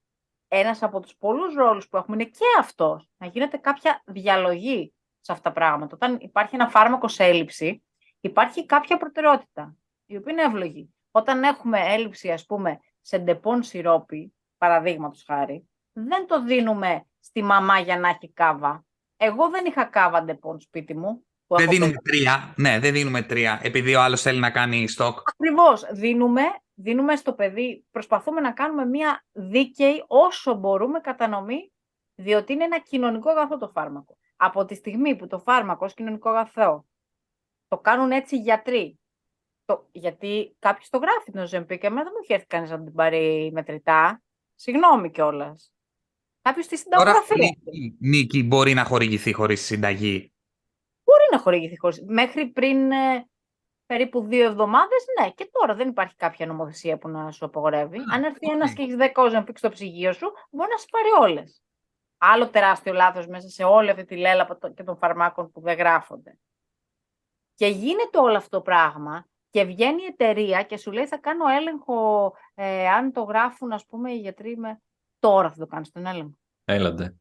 ένας 0.49 0.83
από 0.83 1.01
τους 1.01 1.17
πολλούς 1.17 1.55
ρόλους 1.55 1.89
που 1.89 1.97
έχουμε 1.97 2.17
είναι 2.17 2.31
και 2.31 2.45
αυτός, 2.59 3.11
να 3.17 3.27
γίνεται 3.27 3.57
κάποια 3.57 4.03
διαλογή 4.07 4.95
σε 5.21 5.33
αυτά 5.33 5.53
τα 5.53 5.55
πράγματα. 5.55 5.95
Όταν 5.95 6.17
υπάρχει 6.21 6.55
ένα 6.55 6.69
φάρμακο 6.69 7.09
σε 7.09 7.25
έλλειψη, 7.25 7.83
υπάρχει 8.21 8.67
κάποια 8.67 8.97
προτεραιότητα, 8.97 9.77
η 10.07 10.17
οποία 10.17 10.33
είναι 10.33 10.43
εύλογη. 10.43 10.95
Όταν 11.11 11.43
έχουμε 11.43 11.81
έλλειψη, 11.81 12.31
ας 12.31 12.47
πούμε, 12.47 12.81
σε 13.07 13.19
Depon 13.19 13.63
σιρόπι, 13.63 14.35
παραδείγματος 14.59 15.23
χάρη, 15.27 15.69
δεν 15.93 16.27
το 16.27 16.45
δίνουμε 16.45 17.07
στη 17.21 17.43
μαμά 17.43 17.79
για 17.79 17.99
να 17.99 18.09
έχει 18.09 18.33
κάβα. 18.33 18.85
Εγώ 19.17 19.49
δεν 19.51 19.65
είχα 19.65 19.85
κάβα 19.85 20.23
Depon 20.23 20.61
σπίτι 20.61 20.97
μου. 20.97 21.27
Δεν 21.47 21.69
δίνουμε 21.69 21.93
τρία. 21.93 22.55
Ναι, 22.57 22.79
δεν 22.79 22.93
δίνουμε 22.93 23.23
τρία, 23.23 23.61
επειδή 23.63 23.95
ο 23.95 24.01
άλλος 24.01 24.23
θέλει 24.23 24.39
να 24.39 24.51
κάνει 24.51 24.89
στοκ. 24.89 25.19
Ακριβώς. 25.29 25.85
Δίνουμε 25.93 26.43
δίνουμε 26.79 27.17
στο 27.17 27.33
παιδί, 27.33 27.85
προσπαθούμε 27.91 28.41
να 28.41 28.53
κάνουμε 28.53 28.85
μια 28.87 29.25
δίκαιη 29.33 30.05
όσο 30.07 30.55
μπορούμε 30.55 31.01
κατανομή, 31.01 31.73
διότι 32.15 32.53
είναι 32.53 32.65
ένα 32.65 32.81
κοινωνικό 32.81 33.31
αγαθό 33.31 33.57
το 33.57 33.69
φάρμακο. 33.69 34.19
Από 34.37 34.65
τη 34.65 34.75
στιγμή 34.75 35.17
που 35.17 35.27
το 35.27 35.39
φάρμακο 35.39 35.85
ως 35.85 35.95
κοινωνικό 35.95 36.29
αγαθό 36.29 36.87
το 37.69 37.79
κάνουν 37.79 38.11
έτσι 38.11 38.37
οι 38.37 38.39
γιατροί, 38.39 38.99
το, 39.67 39.89
γιατί 39.93 40.57
κάποιος 40.59 40.89
το 40.89 40.99
γράφει 40.99 41.31
την 41.31 41.41
Οζεμπίκ, 41.41 41.85
εμένα 41.85 42.03
δεν 42.03 42.13
μου 42.15 42.21
έχει 42.23 42.33
έρθει 42.33 42.47
κανείς 42.47 42.71
να 42.71 42.85
την 42.85 42.95
πάρει 42.95 43.51
μετρητά. 43.53 44.23
Συγγνώμη 44.55 45.11
κιόλας. 45.11 45.73
Κάποιος 46.43 46.67
τη 46.67 46.77
συνταγογραφεί. 46.77 47.39
Νίκη, 47.39 47.97
Νίκη, 48.01 48.43
μπορεί 48.43 48.75
να 48.75 48.85
χορηγηθεί 48.85 49.33
χωρίς 49.33 49.65
συνταγή; 49.65 50.33
Μπορεί 51.05 51.25
να 51.31 51.39
χορηγηθεί 51.39 51.79
χωρίς. 51.79 52.03
Μέχρι 52.07 52.47
πριν 52.47 52.91
ε, 52.91 53.29
περίπου 53.87 54.21
δύο 54.27 54.45
εβδομάδες, 54.45 55.05
ναι. 55.21 55.31
Και 55.31 55.49
τώρα 55.53 55.75
δεν 55.75 55.89
υπάρχει 55.89 56.15
κάποια 56.15 56.47
νομοθεσία 56.47 56.99
που 56.99 57.09
να 57.09 57.31
σου 57.31 57.45
απογορεύει. 57.45 57.99
Αν 58.13 58.25
έρθει 58.25 58.51
ένας 58.51 58.73
και 58.73 58.83
έχεις 58.83 58.97
10 58.99 59.11
Οζεμπίκ 59.17 59.59
στο 59.59 59.69
ψυγείο 59.69 60.13
σου, 60.13 60.33
μπορεί 60.51 60.71
να 60.71 60.79
σα 60.79 60.87
πάρει 60.87 61.31
όλες. 61.31 61.63
Άλλο 62.19 62.49
τεράστιο 62.49 62.93
λάθος 62.93 63.27
μέσα 63.27 63.49
σε 63.49 63.65
όλη 63.65 63.91
αυτή 63.91 64.05
τη 64.05 64.17
λέλα 64.17 64.59
και 64.75 64.83
των 64.83 64.97
φαρμάκων 64.97 65.51
που 65.51 65.61
δεν 65.61 65.77
γράφονται. 65.77 66.39
Και 67.55 67.67
γίνεται 67.67 68.19
όλο 68.19 68.37
αυτό 68.37 68.57
το 68.57 68.63
πράγμα 68.63 69.27
και 69.51 69.65
βγαίνει 69.65 70.03
η 70.03 70.07
εταιρεία 70.07 70.63
και 70.63 70.77
σου 70.77 70.93
λέει 70.93 71.07
θα 71.07 71.19
κάνω 71.19 71.47
έλεγχο 71.47 72.33
ε, 72.55 72.89
αν 72.89 73.13
το 73.13 73.23
γράφουν 73.23 73.73
ας 73.73 73.87
πούμε 73.87 74.13
οι 74.13 74.19
γιατροί 74.19 74.57
με... 74.57 74.81
Τώρα 75.19 75.51
θα 75.51 75.57
το 75.57 75.67
κάνεις 75.67 75.91
τον 75.91 76.07
έλεγχο. 76.07 76.39
Έλατε. 76.65 77.17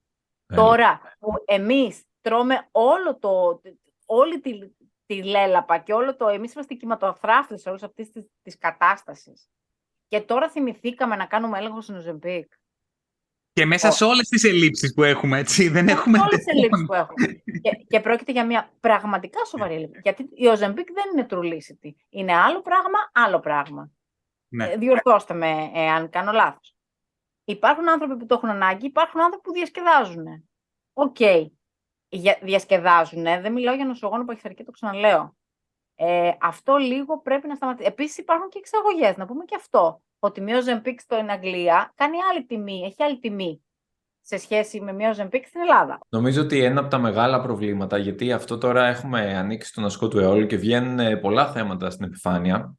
Τώρα 0.55 1.01
που 1.19 1.33
εμείς 1.45 2.03
τρώμε 2.21 2.67
όλο 2.71 3.17
το, 3.17 3.61
όλη 4.05 4.39
τη, 4.39 4.59
τη 5.05 5.23
λέλαπα 5.23 5.77
και 5.77 5.93
όλο 5.93 6.15
το... 6.15 6.27
Εμείς 6.27 6.53
είμαστε 6.53 6.73
κυματοαθράφτες 6.73 7.65
όλες 7.65 7.83
αυτές 7.83 8.09
τις, 8.09 8.27
τις 8.41 8.57
κατάστασεις. 8.57 9.49
Και 10.07 10.21
τώρα 10.21 10.49
θυμηθήκαμε 10.49 11.15
να 11.15 11.25
κάνουμε 11.25 11.57
έλεγχο 11.57 11.81
στην 11.81 11.95
Οζεμπίκ. 11.95 12.53
Και 13.55 13.65
μέσα 13.65 13.91
σε 13.91 14.03
όλες 14.03 14.27
τις 14.27 14.43
ελλείψεις 14.43 14.93
που 14.93 15.03
έχουμε, 15.03 15.39
έτσι, 15.39 15.67
δεν 15.67 15.87
έχουμε... 15.87 16.19
Όλες 16.19 16.35
τις 16.35 16.47
ελλείψεις 16.47 16.85
που 16.85 16.93
έχουμε. 16.93 17.25
και, 17.61 17.85
και 17.87 17.99
πρόκειται 17.99 18.31
για 18.31 18.45
μια 18.45 18.71
πραγματικά 18.79 19.45
σοβαρή 19.45 19.73
ελλείψη. 19.73 19.99
Γιατί 20.03 20.29
η 20.33 20.47
Ozempic 20.47 20.87
δεν 20.93 21.03
είναι 21.13 21.23
Trulicity. 21.23 21.95
Είναι 22.09 22.35
άλλο 22.35 22.61
πράγμα, 22.61 22.97
άλλο 23.11 23.39
πράγμα. 23.39 23.91
Ναι. 24.47 24.65
Ε, 24.65 24.77
διορθώστε 24.77 25.33
με 25.33 25.51
αν 25.95 26.09
κάνω 26.09 26.31
λάθος. 26.31 26.75
Υπάρχουν 27.43 27.89
άνθρωποι 27.89 28.17
που 28.17 28.25
το 28.25 28.35
έχουν 28.35 28.49
ανάγκη, 28.49 28.85
υπάρχουν 28.85 29.21
άνθρωποι 29.21 29.43
που 29.43 29.53
διασκεδάζουν. 29.53 30.25
OK. 30.93 31.15
Okay. 31.19 31.45
Διασκεδάζουν. 32.41 33.23
Δεν 33.23 33.51
μιλάω 33.53 33.75
για 33.75 33.85
νοσογόνο 33.85 34.25
που 34.25 34.31
έχεις 34.31 34.65
το 34.65 34.71
ξαναλέω. 34.71 35.35
Ε, 35.95 36.31
αυτό 36.41 36.75
λίγο 36.75 37.21
πρέπει 37.21 37.47
να 37.47 37.55
σταματήσει. 37.55 37.87
Επίσης 37.87 38.17
υπάρχουν 38.17 38.49
και 38.49 38.57
εξαγωγές, 38.57 39.17
να 39.17 39.25
πούμε 39.25 39.43
και 39.45 39.55
αυτό 39.55 40.01
ότι 40.19 40.41
μια 40.41 40.61
Ozempic 40.61 40.95
στην 40.97 41.29
Αγγλία 41.29 41.93
κάνει 41.95 42.17
άλλη 42.31 42.45
τιμή, 42.45 42.81
έχει 42.85 43.03
άλλη 43.03 43.19
τιμή 43.19 43.65
σε 44.21 44.37
σχέση 44.37 44.81
με 44.81 44.93
μια 44.93 45.15
Ozempic 45.15 45.41
στην 45.47 45.61
Ελλάδα. 45.61 45.99
Νομίζω 46.09 46.41
ότι 46.41 46.63
ένα 46.63 46.79
από 46.79 46.89
τα 46.89 46.97
μεγάλα 46.97 47.41
προβλήματα, 47.41 47.97
γιατί 47.97 48.31
αυτό 48.31 48.57
τώρα 48.57 48.87
έχουμε 48.87 49.37
ανοίξει 49.37 49.73
τον 49.73 49.85
ασκό 49.85 50.07
του 50.07 50.19
αιώλου 50.19 50.45
και 50.45 50.57
βγαίνουν 50.57 50.99
ε, 50.99 51.15
πολλά 51.15 51.51
θέματα 51.51 51.89
στην 51.89 52.05
επιφάνεια. 52.05 52.75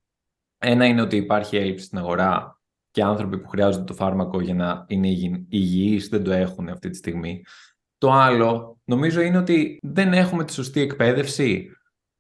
Ένα 0.59 0.87
είναι 0.87 1.01
ότι 1.01 1.17
υπάρχει 1.17 1.57
έλλειψη 1.57 1.85
στην 1.85 1.99
αγορά 1.99 2.61
και 2.91 3.03
άνθρωποι 3.03 3.39
που 3.39 3.49
χρειάζονται 3.49 3.85
το 3.85 3.95
φάρμακο 3.95 4.41
για 4.41 4.55
να 4.55 4.85
είναι 4.89 5.09
υγιείς 5.49 6.09
δεν 6.09 6.25
το 6.25 6.33
έχουν 6.33 6.69
αυτή 6.69 6.91
τη 6.91 6.97
στιγμή. 6.97 7.45
Το 7.99 8.13
άλλο, 8.13 8.79
νομίζω, 8.85 9.21
είναι 9.21 9.39
ότι 9.39 9.79
δεν 9.83 10.13
έχουμε 10.13 10.45
τη 10.45 10.53
σωστή 10.53 10.81
εκπαίδευση 10.81 11.71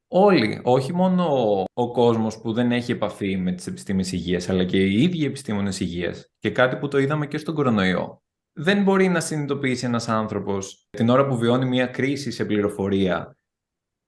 Όλοι, 0.08 0.60
όχι 0.62 0.94
μόνο 0.94 1.24
ο 1.72 1.92
κόσμος 1.92 2.40
που 2.40 2.52
δεν 2.52 2.72
έχει 2.72 2.92
επαφή 2.92 3.36
με 3.36 3.52
τις 3.52 3.66
επιστήμες 3.66 4.12
υγείας, 4.12 4.48
αλλά 4.48 4.64
και 4.64 4.84
οι 4.84 5.02
ίδιοι 5.02 5.24
επιστήμονες 5.24 5.80
υγείας 5.80 6.30
και 6.38 6.50
κάτι 6.50 6.76
που 6.76 6.88
το 6.88 6.98
είδαμε 6.98 7.26
και 7.26 7.38
στον 7.38 7.54
κορονοϊό. 7.54 8.22
Δεν 8.52 8.82
μπορεί 8.82 9.08
να 9.08 9.20
συνειδητοποιήσει 9.20 9.86
ένας 9.86 10.08
άνθρωπος 10.08 10.88
την 10.90 11.08
ώρα 11.08 11.26
που 11.26 11.36
βιώνει 11.36 11.64
μια 11.64 11.86
κρίση 11.86 12.30
σε 12.30 12.44
πληροφορία 12.44 13.36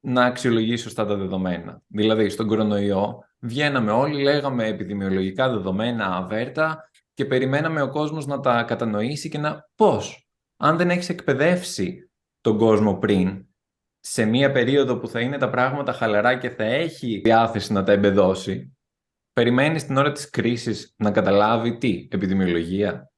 να 0.01 0.25
αξιολογήσει 0.25 0.83
σωστά 0.83 1.07
τα 1.07 1.17
δεδομένα. 1.17 1.83
Δηλαδή, 1.87 2.29
στον 2.29 2.47
κορονοϊό 2.47 3.25
βγαίναμε 3.39 3.91
όλοι, 3.91 4.23
λέγαμε 4.23 4.67
επιδημιολογικά 4.67 5.51
δεδομένα 5.51 6.17
αβέρτα 6.17 6.91
και 7.15 7.25
περιμέναμε 7.25 7.83
ο 7.83 7.89
κόσμος 7.89 8.27
να 8.27 8.41
τα 8.41 8.63
κατανοήσει 8.63 9.29
και 9.29 9.39
να 9.39 9.69
πώς; 9.75 10.29
Αν 10.57 10.77
δεν 10.77 10.91
έχεις 10.91 11.09
εκπαιδεύσει 11.09 12.11
τον 12.41 12.59
κόσμο 12.59 12.95
πριν, 12.95 13.48
σε 14.01 14.25
μία 14.25 14.53
περίοδο 14.53 14.99
που 14.99 15.09
θα 15.09 15.21
είναι 15.21 15.39
τα 15.39 15.51
πράγματα 15.51 15.93
χαλαρά 15.93 16.39
και 16.39 16.51
θα 16.51 16.65
έχει 16.65 17.21
διάθεση 17.25 17.73
να 17.73 17.83
τα 17.83 17.93
εμπεδώσει, 17.93 18.77
περιμένεις 19.33 19.87
την 19.87 19.97
ώρα 19.97 20.13
της 20.13 20.31
κρίσης 20.31 20.95
να 20.97 21.11
καταλάβει 21.11 21.79
τι, 21.79 22.09
επιδημιολογία; 22.11 23.11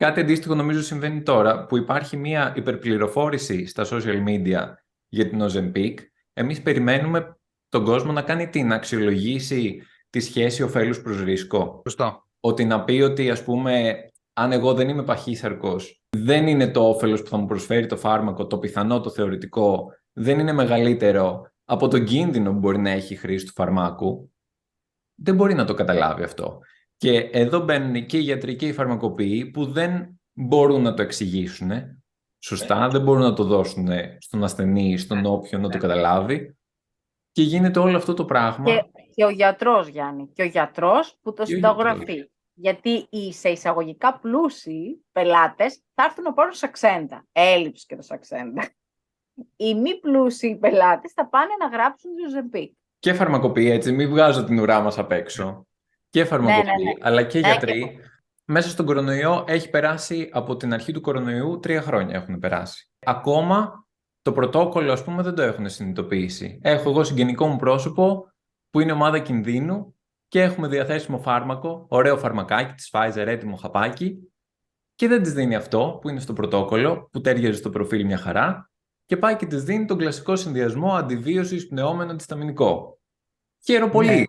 Κάτι 0.00 0.20
αντίστοιχο 0.20 0.54
νομίζω 0.54 0.82
συμβαίνει 0.82 1.22
τώρα 1.22 1.66
που 1.66 1.76
υπάρχει 1.76 2.16
μία 2.16 2.52
υπερπληροφόρηση 2.56 3.66
στα 3.66 3.84
social 3.90 4.26
media 4.28 4.62
για 5.08 5.28
την 5.28 5.42
Ozempic. 5.42 5.94
Εμείς 6.32 6.62
περιμένουμε 6.62 7.36
τον 7.68 7.84
κόσμο 7.84 8.12
να 8.12 8.22
κάνει 8.22 8.48
τι, 8.48 8.62
να 8.62 8.74
αξιολογήσει 8.74 9.82
τη 10.10 10.20
σχέση 10.20 10.62
ωφέλους 10.62 11.02
προς 11.02 11.22
ρίσκο. 11.22 11.82
Σωστό. 11.84 12.26
Ότι 12.40 12.64
να 12.64 12.84
πει 12.84 13.00
ότι 13.00 13.30
ας 13.30 13.44
πούμε 13.44 14.04
αν 14.32 14.52
εγώ 14.52 14.74
δεν 14.74 14.88
είμαι 14.88 15.02
παχύσαρκος, 15.02 16.02
δεν 16.16 16.46
είναι 16.46 16.70
το 16.70 16.88
όφελος 16.88 17.22
που 17.22 17.28
θα 17.28 17.36
μου 17.36 17.46
προσφέρει 17.46 17.86
το 17.86 17.96
φάρμακο, 17.96 18.46
το 18.46 18.58
πιθανό, 18.58 19.00
το 19.00 19.10
θεωρητικό, 19.10 19.86
δεν 20.12 20.38
είναι 20.38 20.52
μεγαλύτερο 20.52 21.50
από 21.64 21.88
τον 21.88 22.04
κίνδυνο 22.04 22.52
που 22.52 22.58
μπορεί 22.58 22.78
να 22.78 22.90
έχει 22.90 23.12
η 23.12 23.16
χρήση 23.16 23.46
του 23.46 23.52
φαρμάκου, 23.52 24.32
δεν 25.14 25.34
μπορεί 25.34 25.54
να 25.54 25.64
το 25.64 25.74
καταλάβει 25.74 26.22
αυτό. 26.22 26.58
Και 26.96 27.18
εδώ 27.18 27.60
μπαίνουν 27.60 28.06
και 28.06 28.16
οι 28.16 28.20
γιατροί 28.20 28.56
και 28.56 28.66
οι 28.66 28.72
φαρμακοποιοί 28.72 29.46
που 29.46 29.66
δεν 29.66 30.20
μπορούν 30.32 30.82
να 30.82 30.94
το 30.94 31.02
εξηγήσουν 31.02 31.70
σωστά, 32.38 32.88
δεν 32.88 33.02
μπορούν 33.02 33.22
να 33.22 33.32
το 33.32 33.44
δώσουν 33.44 33.88
στον 34.18 34.44
ασθενή, 34.44 34.98
στον 34.98 35.26
όποιον 35.26 35.60
να 35.60 35.68
το 35.68 35.78
καταλάβει 35.78 36.56
και 37.32 37.42
γίνεται 37.42 37.78
όλο 37.78 37.96
αυτό 37.96 38.14
το 38.14 38.24
πράγμα. 38.24 38.64
Και, 38.64 38.84
και 39.14 39.24
ο 39.24 39.30
γιατρός, 39.30 39.88
Γιάννη, 39.88 40.28
και 40.32 40.42
ο 40.42 40.46
γιατρός 40.46 41.18
που 41.22 41.32
το 41.32 41.44
συνταγογραφεί. 41.44 42.30
Γιατί 42.52 43.06
οι 43.10 43.32
σε 43.32 43.48
εισαγωγικά 43.48 44.18
πλούσιοι 44.18 45.04
πελάτες 45.12 45.82
θα 45.94 46.04
έρθουν 46.04 46.24
να 46.24 46.32
πάρουν 46.32 46.52
Saxenda. 46.52 47.26
Έλλειψη 47.32 47.86
και 47.86 47.96
το 47.96 48.02
Saxenda 48.02 48.68
οι 49.56 49.74
μη 49.74 50.00
πλούσιοι 50.00 50.56
πελάτες 50.56 51.12
θα 51.12 51.28
πάνε 51.28 51.50
να 51.60 51.76
γράψουν 51.76 52.10
Ozempic. 52.24 52.72
Και 52.98 53.12
φαρμακοποιοί, 53.12 53.68
έτσι, 53.72 53.92
μην 53.92 54.08
βγάζω 54.08 54.44
την 54.44 54.58
ουρά 54.58 54.80
μας 54.80 54.98
απ' 54.98 55.12
έξω. 55.12 55.66
Και 56.10 56.24
φαρμακοποιοί, 56.24 56.72
ναι, 56.76 56.84
ναι, 56.84 56.90
ναι. 56.90 56.98
αλλά 57.00 57.22
και 57.22 57.38
γιατροί. 57.38 57.98
Μέσα 58.44 58.68
στον 58.68 58.86
κορονοϊό 58.86 59.44
έχει 59.48 59.70
περάσει 59.70 60.28
από 60.32 60.56
την 60.56 60.72
αρχή 60.72 60.92
του 60.92 61.00
κορονοϊού 61.00 61.58
τρία 61.60 61.82
χρόνια 61.82 62.16
έχουν 62.16 62.38
περάσει. 62.38 62.90
Ακόμα 63.06 63.86
το 64.22 64.32
πρωτόκολλο, 64.32 64.92
ας 64.92 65.04
πούμε, 65.04 65.22
δεν 65.22 65.34
το 65.34 65.42
έχουν 65.42 65.68
συνειδητοποιήσει. 65.68 66.58
Έχω 66.62 66.90
εγώ 66.90 67.04
συγγενικό 67.04 67.46
μου 67.46 67.56
πρόσωπο 67.56 68.32
που 68.70 68.80
είναι 68.80 68.92
ομάδα 68.92 69.18
κινδύνου 69.18 69.94
και 70.28 70.42
έχουμε 70.42 70.68
διαθέσιμο 70.68 71.18
φάρμακο, 71.18 71.86
ωραίο 71.88 72.18
φαρμακάκι 72.18 72.72
της 72.72 72.90
Pfizer, 72.92 73.26
έτοιμο 73.26 73.56
χαπάκι 73.56 74.32
και 74.94 75.08
δεν 75.08 75.22
της 75.22 75.32
δίνει 75.32 75.54
αυτό 75.54 75.98
που 76.00 76.08
είναι 76.08 76.20
στο 76.20 76.32
πρωτόκολλο, 76.32 77.08
που 77.12 77.20
τέριαζε 77.20 77.58
στο 77.58 77.70
προφίλ 77.70 78.04
μια 78.04 78.16
χαρά 78.16 78.69
και 79.10 79.16
πάει 79.16 79.36
και 79.36 79.46
της 79.46 79.64
δίνει 79.64 79.84
τον 79.84 79.98
κλασικό 79.98 80.36
συνδυασμό 80.36 80.94
αντιβίωσης 80.94 81.68
πνεόμενο 81.68 82.10
αντισταμινικό. 82.10 82.98
Χαίρο 83.64 83.88
πολύ. 83.88 84.08
Ναι. 84.08 84.24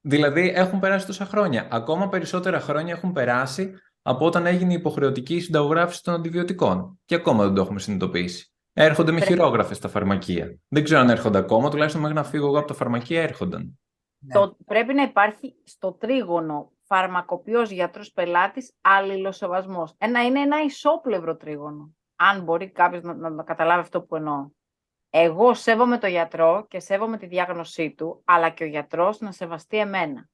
Δηλαδή 0.00 0.52
έχουν 0.54 0.78
περάσει 0.78 1.06
τόσα 1.06 1.24
χρόνια. 1.24 1.68
Ακόμα 1.70 2.08
περισσότερα 2.08 2.60
χρόνια 2.60 2.94
έχουν 2.94 3.12
περάσει 3.12 3.74
από 4.02 4.26
όταν 4.26 4.46
έγινε 4.46 4.72
η 4.72 4.74
υποχρεωτική 4.74 5.40
συνταγογράφηση 5.40 6.02
των 6.02 6.14
αντιβιωτικών. 6.14 7.00
Και 7.04 7.14
ακόμα 7.14 7.44
δεν 7.44 7.54
το 7.54 7.60
έχουμε 7.60 7.80
συνειδητοποιήσει. 7.80 8.52
Έρχονται 8.72 9.12
με 9.12 9.20
χειρόγραφες 9.20 9.76
στα 9.76 9.88
φαρμακεία. 9.88 10.58
Δεν 10.68 10.84
ξέρω 10.84 11.00
αν 11.00 11.10
έρχονται 11.10 11.38
ακόμα, 11.38 11.70
τουλάχιστον 11.70 12.00
μέχρι 12.00 12.16
να 12.16 12.24
φύγω 12.24 12.46
εγώ 12.46 12.58
από 12.58 12.66
τα 12.66 12.74
φαρμακεία 12.74 13.22
έρχονταν. 13.22 13.78
Ναι. 14.18 14.34
Το, 14.34 14.56
πρέπει 14.64 14.94
να 14.94 15.02
υπάρχει 15.02 15.54
στο 15.64 15.92
τρίγωνο 15.92 16.72
φαρμακοποιός 16.82 17.70
γιατρός 17.70 18.12
πελάτης 18.12 18.72
αλληλοσεβασμός. 18.80 19.94
Ένα 19.98 20.24
είναι 20.24 20.40
ένα 20.40 20.62
ισόπλευρο 20.62 21.36
τρίγωνο 21.36 21.97
αν 22.18 22.42
μπορεί 22.42 22.70
κάποιος 22.70 23.02
να, 23.02 23.30
να, 23.30 23.42
καταλάβει 23.42 23.80
αυτό 23.80 24.02
που 24.02 24.16
εννοώ. 24.16 24.48
Εγώ 25.10 25.54
σέβομαι 25.54 25.98
το 25.98 26.06
γιατρό 26.06 26.66
και 26.68 26.80
σέβομαι 26.80 27.16
τη 27.16 27.26
διάγνωσή 27.26 27.94
του, 27.94 28.22
αλλά 28.24 28.48
και 28.50 28.64
ο 28.64 28.66
γιατρός 28.66 29.20
να 29.20 29.32
σεβαστεί 29.32 29.76
εμένα. 29.76 30.28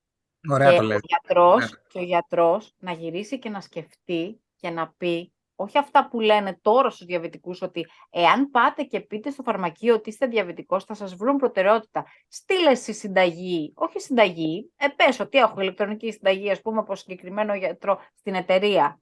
Ωραία 0.50 0.71
και 0.71 0.79
το 0.79 0.95
Ο 0.95 0.99
γιατρός, 1.03 1.79
και 1.88 1.99
ο 1.99 2.03
γιατρός 2.03 2.75
να 2.79 2.93
γυρίσει 2.93 3.38
και 3.38 3.49
να 3.49 3.61
σκεφτεί 3.61 4.41
και 4.57 4.71
να 4.71 4.95
πει 4.97 5.35
όχι 5.57 5.79
αυτά 5.79 6.09
που 6.09 6.21
λένε 6.21 6.59
τώρα 6.62 6.91
στους 6.91 7.07
διαβητικούς, 7.07 7.62
ότι 7.62 7.87
εάν 8.11 8.50
πάτε 8.50 8.83
και 8.83 9.00
πείτε 9.00 9.31
στο 9.31 9.43
φαρμακείο 9.43 9.95
ότι 9.95 10.09
είστε 10.09 10.26
διαβητικός, 10.26 10.85
θα 10.85 10.95
σας 10.95 11.14
βρουν 11.14 11.37
προτεραιότητα. 11.37 12.07
Στείλε 12.29 12.71
εσύ 12.71 12.93
συνταγή, 12.93 13.73
όχι 13.76 14.00
συνταγή, 14.00 14.73
ε, 14.76 14.87
πες 14.88 15.21
ότι 15.21 15.38
έχω 15.38 15.61
ηλεκτρονική 15.61 16.12
συνταγή, 16.12 16.50
ας 16.50 16.61
πούμε, 16.61 16.79
από 16.79 16.95
συγκεκριμένο 16.95 17.55
γιατρό 17.55 18.00
στην 18.14 18.35
εταιρεία 18.35 19.00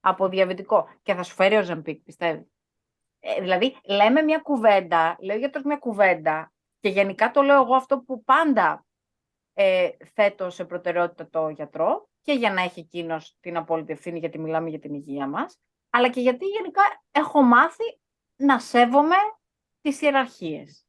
από 0.00 0.28
διαβητικό 0.28 0.88
και 1.02 1.14
θα 1.14 1.22
σου 1.22 1.34
φέρει 1.34 1.56
ο 1.56 1.62
Ζεμπίκ, 1.62 2.02
πιστεύεις. 2.02 2.52
Ε, 3.20 3.40
δηλαδή, 3.40 3.76
λέμε 3.84 4.22
μια 4.22 4.38
κουβέντα, 4.38 5.16
λέω 5.20 5.36
για 5.36 5.50
μια 5.64 5.76
κουβέντα 5.76 6.52
και 6.80 6.88
γενικά 6.88 7.30
το 7.30 7.42
λέω 7.42 7.62
εγώ 7.62 7.74
αυτό 7.74 7.98
που 7.98 8.24
πάντα 8.24 8.86
ε, 9.52 9.88
θέτω 10.14 10.50
σε 10.50 10.64
προτεραιότητα 10.64 11.28
το 11.28 11.48
γιατρό 11.48 12.08
και 12.22 12.32
για 12.32 12.52
να 12.52 12.62
έχει 12.62 12.80
εκείνος 12.80 13.36
την 13.40 13.56
απόλυτη 13.56 13.92
ευθύνη 13.92 14.18
γιατί 14.18 14.38
μιλάμε 14.38 14.68
για 14.68 14.78
την 14.78 14.94
υγεία 14.94 15.26
μας, 15.26 15.58
αλλά 15.90 16.08
και 16.10 16.20
γιατί 16.20 16.46
γενικά 16.46 16.82
έχω 17.10 17.42
μάθει 17.42 18.00
να 18.36 18.58
σέβομαι 18.58 19.16
τις 19.80 20.00
ιεραρχίες. 20.00 20.84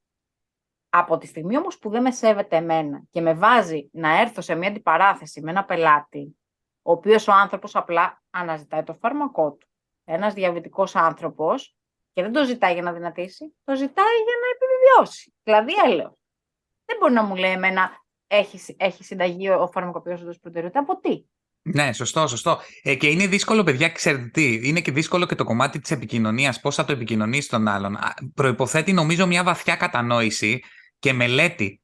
Από 0.89 1.17
τη 1.17 1.27
στιγμή 1.27 1.57
όμως 1.57 1.77
που 1.79 1.89
δεν 1.89 2.01
με 2.01 2.11
σέβεται 2.11 2.55
εμένα 2.55 3.03
και 3.11 3.21
με 3.21 3.33
βάζει 3.33 3.89
να 3.91 4.19
έρθω 4.19 4.41
σε 4.41 4.55
μια 4.55 4.69
αντιπαράθεση 4.69 5.41
με 5.41 5.51
ένα 5.51 5.65
πελάτη, 5.65 6.35
ο 6.81 6.91
οποίος 6.91 7.27
ο 7.27 7.31
άνθρωπος 7.31 7.75
απλά 7.75 8.23
αναζητάει 8.29 8.83
το 8.83 8.93
φάρμακό 8.93 9.51
του. 9.51 9.67
Ένας 10.05 10.33
διαβητικός 10.33 10.95
άνθρωπος 10.95 11.75
και 12.13 12.21
δεν 12.21 12.31
το 12.31 12.45
ζητάει 12.45 12.73
για 12.73 12.81
να 12.81 12.93
δυνατήσει, 12.93 13.55
το 13.63 13.75
ζητάει 13.75 14.15
για 14.25 14.35
να 14.41 14.47
επιβιώσει. 14.55 15.33
Δηλαδή 15.43 15.71
έλεος. 15.85 16.19
Δεν 16.85 16.97
μπορεί 16.99 17.13
να 17.13 17.23
μου 17.23 17.35
λέει 17.35 17.51
εμένα 17.51 18.01
έχει, 18.27 18.75
έχει 18.77 19.03
συνταγή 19.03 19.49
ο 19.49 19.69
φαρμακοποιός 19.73 20.19
του 20.19 20.39
προτεραιότητας. 20.41 20.83
Από 20.83 20.99
τι; 20.99 21.25
Ναι, 21.61 21.93
σωστό, 21.93 22.27
σωστό. 22.27 22.59
Ε, 22.83 22.95
και 22.95 23.07
είναι 23.07 23.27
δύσκολο, 23.27 23.63
παιδιά, 23.63 23.89
ξέρετε 23.89 24.27
τι, 24.27 24.67
είναι 24.67 24.81
και 24.81 24.91
δύσκολο 24.91 25.25
και 25.25 25.35
το 25.35 25.43
κομμάτι 25.43 25.79
της 25.79 25.91
επικοινωνίας, 25.91 26.59
πώς 26.59 26.75
θα 26.75 26.85
το 26.85 26.91
επικοινωνήσει 26.91 27.49
τον 27.49 27.67
άλλον. 27.67 27.97
Προϋποθέτει, 28.33 28.93
νομίζω, 28.93 29.27
μια 29.27 29.43
βαθιά 29.43 29.75
κατανόηση 29.75 30.63
και 30.99 31.13
μελέτη. 31.13 31.81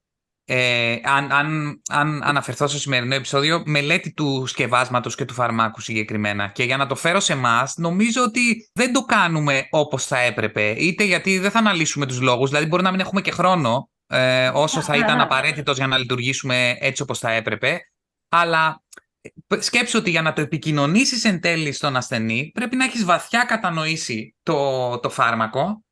Ε, 0.50 1.00
αν, 1.04 1.32
αν, 1.32 1.82
αν 1.90 2.24
αναφερθώ 2.24 2.68
στο 2.68 2.80
σημερινό 2.80 3.16
επεισόδιο, 3.16 3.64
μελέτη 3.66 4.14
του 4.14 4.46
σκευάσματος 4.46 5.16
και 5.16 5.26
του 5.26 5.34
φαρμάκου 5.34 5.82
συγκεκριμένα. 5.82 6.48
Και 6.48 6.64
για 6.64 6.78
να 6.78 6.88
το 6.88 6.96
φέρω 6.96 7.20
σε 7.20 7.34
εμάς, 7.34 7.74
νομίζω 7.78 8.24
ότι 8.24 8.70
δεν 8.74 8.94
το 8.94 9.02
κάνουμε 9.02 9.68
όπως 9.70 10.06
θα 10.06 10.18
έπρεπε. 10.18 10.70
Είτε 10.70 11.04
γιατί 11.04 11.40
δεν 11.40 11.52
θα 11.52 11.60
αναλύσουμε 11.60 12.06
τους 12.06 12.22
λόγους, 12.22 12.50
δηλαδή 12.50 12.68
μπορεί 12.68 12.84
να 12.84 12.92
μην 12.92 13.00
έχουμε 13.00 13.22
και 13.22 13.32
χρόνο 13.32 13.90
ε, 14.08 14.52
όσο 14.54 14.82
θα 14.82 14.96
ήταν 14.96 15.22
απαραίτητος 15.22 15.78
για 15.78 15.88
να 15.88 15.98
λειτουργήσουμε 15.98 16.78
έτσι 16.80 17.02
όπως 17.02 17.20
θα 17.20 17.32
έπρεπε. 17.32 17.80
Αλλά 18.30 18.84
ε, 19.48 19.62
σκέψου 19.62 20.00
ότι 20.00 20.10
για 20.10 20.22
να 20.22 20.34
το 20.34 20.42
επικοινωνήσεις 20.42 21.24
εν 21.24 21.42
τέλει 21.42 21.72
στον 21.72 21.96
ασθενή 21.96 22.52
πρέπει 22.54 22.76
να 22.76 22.86
έχεις 22.86 23.06
βαθιά 23.06 23.44
κατανοήσει 23.44 24.36
το, 24.44 25.00
το 25.00 25.10
φάρμακο 25.10 25.84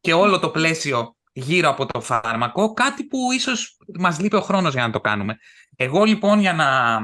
και 0.00 0.12
όλο 0.12 0.38
το 0.38 0.50
πλαίσιο 0.50 1.14
γύρω 1.32 1.68
από 1.68 1.86
το 1.86 2.00
φάρμακο, 2.00 2.72
κάτι 2.72 3.04
που 3.04 3.18
ίσως 3.32 3.76
μας 3.98 4.20
λείπει 4.20 4.36
ο 4.36 4.40
χρόνος 4.40 4.72
για 4.72 4.86
να 4.86 4.92
το 4.92 5.00
κάνουμε. 5.00 5.36
Εγώ 5.76 6.04
λοιπόν 6.04 6.40
για 6.40 6.52
να, 6.52 6.98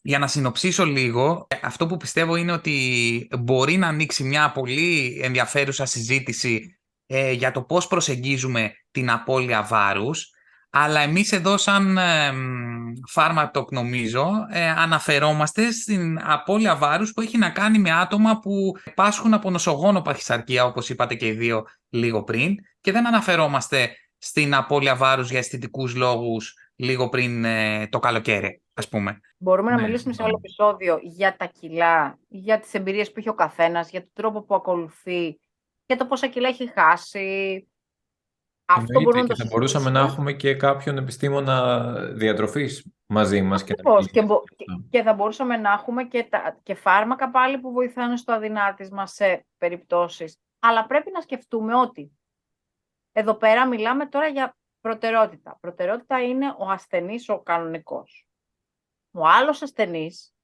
για 0.00 0.18
να 0.18 0.26
συνοψίσω 0.26 0.84
λίγο, 0.84 1.46
αυτό 1.62 1.86
που 1.86 1.96
πιστεύω 1.96 2.36
είναι 2.36 2.52
ότι 2.52 3.28
μπορεί 3.38 3.76
να 3.76 3.88
ανοίξει 3.88 4.24
μια 4.24 4.52
πολύ 4.52 5.20
ενδιαφέρουσα 5.22 5.84
συζήτηση 5.84 6.78
ε, 7.06 7.32
για 7.32 7.52
το 7.52 7.62
πώς 7.62 7.86
προσεγγίζουμε 7.86 8.72
την 8.90 9.10
απώλεια 9.10 9.62
βάρους, 9.62 10.30
αλλά 10.70 11.00
εμείς 11.00 11.32
εδώ 11.32 11.56
σαν 11.56 11.98
ε, 11.98 12.32
φάρμακο 13.08 13.66
νομίζω 13.70 14.30
ε, 14.50 14.68
αναφερόμαστε 14.68 15.70
στην 15.70 16.18
απώλεια 16.22 16.76
βάρους 16.76 17.12
που 17.12 17.20
έχει 17.20 17.38
να 17.38 17.50
κάνει 17.50 17.78
με 17.78 17.92
άτομα 17.92 18.38
που 18.38 18.72
πάσχουν 18.94 19.34
από 19.34 19.50
νοσογόνο 19.50 20.02
παχυσαρκία, 20.02 20.64
όπως 20.64 20.88
είπατε 20.88 21.14
και 21.14 21.26
οι 21.26 21.32
δύο 21.32 21.64
λίγο 21.88 22.22
πριν, 22.22 22.54
και 22.82 22.92
δεν 22.92 23.06
αναφερόμαστε 23.06 23.96
στην 24.18 24.54
απώλεια 24.54 24.96
βάρους 24.96 25.30
για 25.30 25.38
αισθητικούς 25.38 25.94
λόγους 25.94 26.54
λίγο 26.76 27.08
πριν 27.08 27.44
ε, 27.44 27.86
το 27.86 27.98
καλοκαίρι, 27.98 28.62
ας 28.74 28.88
πούμε. 28.88 29.20
Μπορούμε 29.38 29.70
να 29.70 29.76
ναι, 29.76 29.82
μιλήσουμε 29.82 30.14
σε 30.14 30.22
άλλο 30.22 30.34
επεισόδιο 30.38 30.98
για 31.02 31.36
τα 31.36 31.46
κιλά, 31.46 32.18
για 32.28 32.58
τις 32.58 32.74
εμπειρίες 32.74 33.12
που 33.12 33.18
έχει 33.18 33.28
ο 33.28 33.34
καθένας, 33.34 33.90
για 33.90 34.00
τον 34.00 34.10
τρόπο 34.12 34.42
που 34.42 34.54
ακολουθεί, 34.54 35.38
για 35.86 35.96
το 35.96 36.06
πόσα 36.06 36.26
κιλά 36.26 36.48
έχει 36.48 36.72
χάσει. 36.74 37.66
Αυτό 38.64 39.00
μπορούμε 39.00 39.22
να 39.22 39.28
το 39.28 39.36
θα 39.36 39.44
μπορούσαμε 39.50 39.90
να 39.90 40.00
έχουμε 40.00 40.32
και 40.32 40.54
κάποιον 40.54 40.96
επιστήμονα 40.96 41.92
διατροφής 42.12 42.86
μαζί 43.06 43.42
μας. 43.42 43.64
Και, 43.64 43.74
και, 44.10 44.26
και, 44.90 45.02
θα 45.02 45.12
μπορούσαμε 45.14 45.56
να 45.56 45.72
έχουμε 45.72 46.04
και, 46.04 46.26
τα, 46.30 46.58
και 46.62 46.74
φάρμακα 46.74 47.30
πάλι 47.30 47.58
που 47.58 47.72
βοηθάνε 47.72 48.16
στο 48.16 48.32
αδυνάτισμα 48.32 49.06
σε 49.06 49.46
περιπτώσεις. 49.58 50.38
Αλλά 50.58 50.86
πρέπει 50.86 51.10
να 51.14 51.20
σκεφτούμε 51.20 51.74
ότι 51.74 52.12
εδώ 53.12 53.34
πέρα 53.34 53.66
μιλάμε 53.66 54.06
τώρα 54.06 54.26
για 54.26 54.56
προτεραιότητα. 54.80 55.58
Προτεραιότητα 55.60 56.22
είναι 56.22 56.54
ο 56.58 56.70
ασθενής 56.70 57.28
ο 57.28 57.40
κανονικός. 57.40 58.26
Ο 59.12 59.26
άλλος 59.26 59.62
ασθενής 59.62 60.34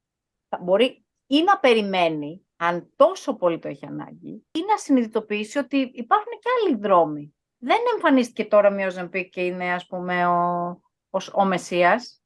θα 0.49 0.59
μπορεί 0.63 1.05
ή 1.27 1.43
να 1.43 1.59
περιμένει, 1.59 2.47
αν 2.57 2.93
τόσο 2.97 3.37
πολύ 3.37 3.59
το 3.59 3.69
έχει 3.69 3.87
ανάγκη, 3.87 4.47
ή 4.51 4.61
να 4.69 4.77
συνειδητοποιήσει 4.77 5.59
ότι 5.59 5.77
υπάρχουν 5.77 6.33
και 6.41 6.49
άλλοι 6.59 6.77
δρόμοι. 6.77 7.35
Δεν 7.59 7.79
εμφανίστηκε 7.95 8.45
τώρα 8.45 8.71
μια 8.71 8.89
Ζεμπίκ 8.89 9.29
και 9.29 9.45
είναι, 9.45 9.73
ας 9.73 9.87
πούμε, 9.87 10.27
ο, 10.27 10.67
ο, 11.11 11.19
ο 11.33 11.45
Μεσσίας. 11.45 12.23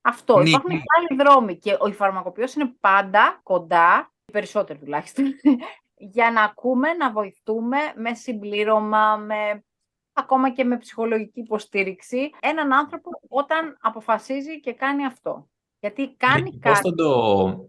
Αυτό. 0.00 0.38
Ναι. 0.38 0.48
Υπάρχουν 0.48 0.70
και 0.70 0.84
άλλοι 0.98 1.22
δρόμοι 1.22 1.58
και 1.58 1.76
ο 1.80 1.92
φαρμακοποιός 1.92 2.54
είναι 2.54 2.74
πάντα 2.80 3.40
κοντά, 3.42 4.12
περισσότερο 4.32 4.78
τουλάχιστον, 4.78 5.24
για 6.14 6.30
να 6.30 6.42
ακούμε, 6.42 6.92
να 6.92 7.12
βοηθούμε 7.12 7.78
με 7.96 8.14
συμπλήρωμα, 8.14 9.16
με 9.16 9.64
ακόμα 10.20 10.50
και 10.50 10.64
με 10.64 10.78
ψυχολογική 10.78 11.40
υποστήριξη, 11.40 12.30
έναν 12.40 12.72
άνθρωπο 12.72 13.10
όταν 13.28 13.76
αποφασίζει 13.80 14.60
και 14.60 14.72
κάνει 14.72 15.06
αυτό. 15.06 15.48
Γιατί 15.80 16.14
κάνει 16.16 16.58
κάτι... 16.58 16.80
Πώς 16.80 16.90
θα 16.90 16.94
το, 16.94 17.68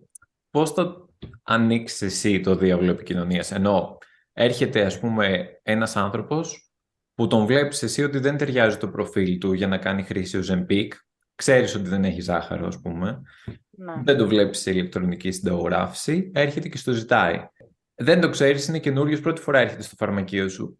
πώς 0.49 0.71
θα 0.71 1.05
ανοίξεις 1.43 2.01
εσύ 2.01 2.39
το 2.39 2.55
διάβολο 2.55 2.91
επικοινωνίας, 2.91 3.51
ενώ 3.51 3.97
έρχεται 4.33 4.85
ας 4.85 4.99
πούμε 4.99 5.59
ένας 5.63 5.95
άνθρωπος 5.95 6.71
που 7.13 7.27
τον 7.27 7.45
βλέπεις 7.45 7.83
εσύ 7.83 8.03
ότι 8.03 8.19
δεν 8.19 8.37
ταιριάζει 8.37 8.77
το 8.77 8.89
προφίλ 8.89 9.37
του 9.37 9.53
για 9.53 9.67
να 9.67 9.77
κάνει 9.77 10.03
χρήση 10.03 10.37
ο 10.37 10.41
Ζεμπίκ, 10.41 10.93
ξέρεις 11.35 11.75
ότι 11.75 11.89
δεν 11.89 12.03
έχει 12.03 12.21
ζάχαρο 12.21 12.67
ας 12.67 12.79
πούμε, 12.81 13.21
ναι. 13.69 13.93
δεν 14.03 14.17
το 14.17 14.27
βλέπεις 14.27 14.59
σε 14.59 14.71
ηλεκτρονική 14.71 15.31
συνταγογράφηση, 15.31 16.31
έρχεται 16.33 16.69
και 16.69 16.77
στο 16.77 16.91
ζητάει. 16.91 17.47
Δεν 17.95 18.21
το 18.21 18.29
ξέρεις, 18.29 18.67
είναι 18.67 18.79
καινούριο, 18.79 19.19
πρώτη 19.19 19.41
φορά 19.41 19.59
έρχεται 19.59 19.81
στο 19.81 19.95
φαρμακείο 19.95 20.49
σου 20.49 20.79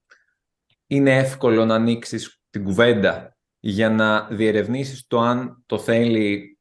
είναι 0.91 1.17
εύκολο 1.17 1.65
να 1.65 1.75
ανοίξεις 1.75 2.41
την 2.49 2.63
κουβέντα 2.63 3.37
για 3.59 3.89
να 3.89 4.27
διερευνήσεις 4.27 5.07
το 5.07 5.19
αν 5.19 5.63
το 5.65 5.77
θέλει 5.77 6.59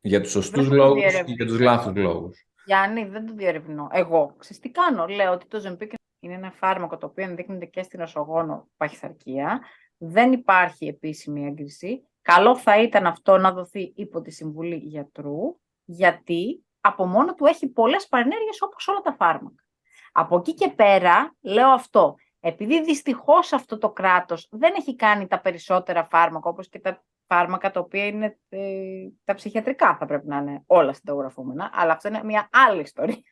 για 0.00 0.20
τους 0.20 0.30
σωστούς 0.30 0.68
λόγους 0.68 1.02
ή 1.02 1.32
για 1.32 1.46
τους 1.46 1.60
λάθος 1.60 1.96
λόγους. 1.96 2.46
Γιάννη, 2.64 3.04
δεν 3.04 3.26
το 3.26 3.34
διερευνώ. 3.34 3.88
Εγώ, 3.92 4.34
ξέρεις 4.38 4.58
τι 4.58 4.70
κάνω; 4.70 5.06
Λέω 5.06 5.32
ότι 5.32 5.46
το 5.46 5.60
Ζεμπίκ 5.60 5.92
είναι 6.20 6.34
ένα 6.34 6.50
φάρμακο 6.50 6.96
το 6.96 7.06
οποίο 7.06 7.24
ενδείκνυται 7.24 7.64
και 7.64 7.82
στην 7.82 8.00
οσογόνο 8.00 8.68
παχυθαρκία. 8.76 9.60
Δεν 9.96 10.32
υπάρχει 10.32 10.86
επίσημη 10.86 11.46
έγκριση. 11.46 12.02
Καλό 12.22 12.56
θα 12.56 12.82
ήταν 12.82 13.06
αυτό 13.06 13.36
να 13.36 13.52
δοθεί 13.52 13.92
υπό 13.96 14.20
τη 14.20 14.30
συμβουλή 14.30 14.76
γιατρού, 14.76 15.58
γιατί 15.84 16.64
από 16.80 17.06
μόνο 17.06 17.34
του 17.34 17.46
έχει 17.46 17.68
πολλές 17.68 18.06
παρενέργειες 18.08 18.62
όπως 18.62 18.88
όλα 18.88 19.00
τα 19.00 19.14
φάρμακα. 19.14 19.64
Από 20.12 20.36
εκεί 20.36 20.54
και 20.54 20.68
πέρα 20.68 21.34
λέω 21.40 21.68
αυτό. 21.68 22.16
Επειδή 22.40 22.82
δυστυχώς 22.82 23.52
αυτό 23.52 23.78
το 23.78 23.92
κράτος 23.92 24.48
δεν 24.50 24.74
έχει 24.76 24.96
κάνει 24.96 25.26
τα 25.26 25.40
περισσότερα 25.40 26.04
φάρμακα, 26.04 26.48
όπως 26.48 26.68
και 26.68 26.78
τα 26.78 27.04
φάρμακα 27.26 27.70
τα 27.70 27.80
οποία 27.80 28.06
είναι 28.06 28.38
ε, 28.48 29.08
τα 29.24 29.34
ψυχιατρικά 29.34 29.96
θα 29.96 30.06
πρέπει 30.06 30.26
να 30.26 30.36
είναι 30.36 30.62
όλα 30.66 30.92
συνταγογραφούμενα, 30.92 31.70
αλλά 31.72 31.92
αυτό 31.92 32.08
είναι 32.08 32.24
μια 32.24 32.48
άλλη 32.52 32.80
ιστορία. 32.80 33.22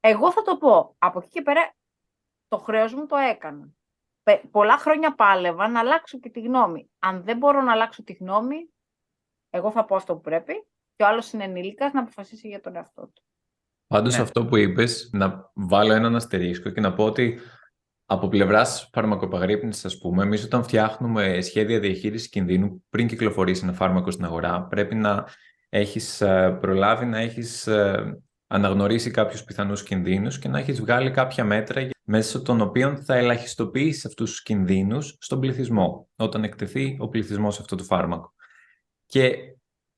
Εγώ 0.00 0.32
θα 0.32 0.42
το 0.42 0.56
πω, 0.56 0.94
από 0.98 1.18
εκεί 1.18 1.28
και 1.28 1.42
πέρα 1.42 1.74
το 2.48 2.58
χρέος 2.58 2.94
μου 2.94 3.06
το 3.06 3.16
έκανα. 3.16 3.68
Πολλά 4.50 4.78
χρόνια 4.78 5.14
πάλευα 5.14 5.68
να 5.68 5.80
αλλάξω 5.80 6.18
και 6.18 6.30
τη 6.30 6.40
γνώμη. 6.40 6.90
Αν 6.98 7.22
δεν 7.22 7.36
μπορώ 7.36 7.62
να 7.62 7.72
αλλάξω 7.72 8.02
τη 8.02 8.12
γνώμη, 8.12 8.70
εγώ 9.50 9.70
θα 9.70 9.84
πω 9.84 9.96
αυτό 9.96 10.14
που 10.14 10.20
πρέπει 10.20 10.66
και 10.96 11.02
ο 11.02 11.06
άλλος 11.06 11.32
είναι 11.32 11.44
ενήλικας 11.44 11.92
να 11.92 12.00
αποφασίσει 12.00 12.48
για 12.48 12.60
τον 12.60 12.76
εαυτό 12.76 13.02
του. 13.02 13.22
Πάντως 13.86 14.16
ναι. 14.16 14.22
αυτό 14.22 14.46
που 14.46 14.56
είπες, 14.56 15.10
να 15.12 15.50
βάλω 15.54 15.92
έναν 15.92 16.16
αστερίσκο 16.16 16.70
και 16.70 16.80
να 16.80 16.94
πω 16.94 17.04
ότι 17.04 17.40
από 18.12 18.28
πλευράς 18.28 18.88
φαρμακοπαγρύπνησης, 18.92 19.84
ας 19.84 19.98
πούμε, 19.98 20.22
εμείς 20.22 20.44
όταν 20.44 20.62
φτιάχνουμε 20.62 21.40
σχέδια 21.40 21.80
διαχείρισης 21.80 22.28
κινδύνου 22.28 22.84
πριν 22.90 23.06
κυκλοφορήσει 23.06 23.60
ένα 23.64 23.72
φάρμακο 23.72 24.10
στην 24.10 24.24
αγορά, 24.24 24.62
πρέπει 24.62 24.94
να 24.94 25.26
έχεις 25.68 26.20
ε, 26.20 26.58
προλάβει 26.60 27.06
να 27.06 27.18
έχεις 27.18 27.66
ε, 27.66 28.18
αναγνωρίσει 28.46 29.10
κάποιους 29.10 29.44
πιθανούς 29.44 29.82
κινδύνους 29.82 30.38
και 30.38 30.48
να 30.48 30.58
έχεις 30.58 30.80
βγάλει 30.80 31.10
κάποια 31.10 31.44
μέτρα 31.44 31.88
μέσα 32.04 32.42
των 32.42 32.60
οποίων 32.60 32.96
θα 32.96 33.14
ελαχιστοποιήσεις 33.14 34.04
αυτούς 34.04 34.30
τους 34.30 34.42
κινδύνους 34.42 35.16
στον 35.20 35.40
πληθυσμό, 35.40 36.08
όταν 36.16 36.44
εκτεθεί 36.44 36.96
ο 37.00 37.08
πληθυσμός 37.08 37.54
σε 37.54 37.60
αυτό 37.60 37.76
το 37.76 37.84
φάρμακο. 37.84 38.34
Και 39.06 39.36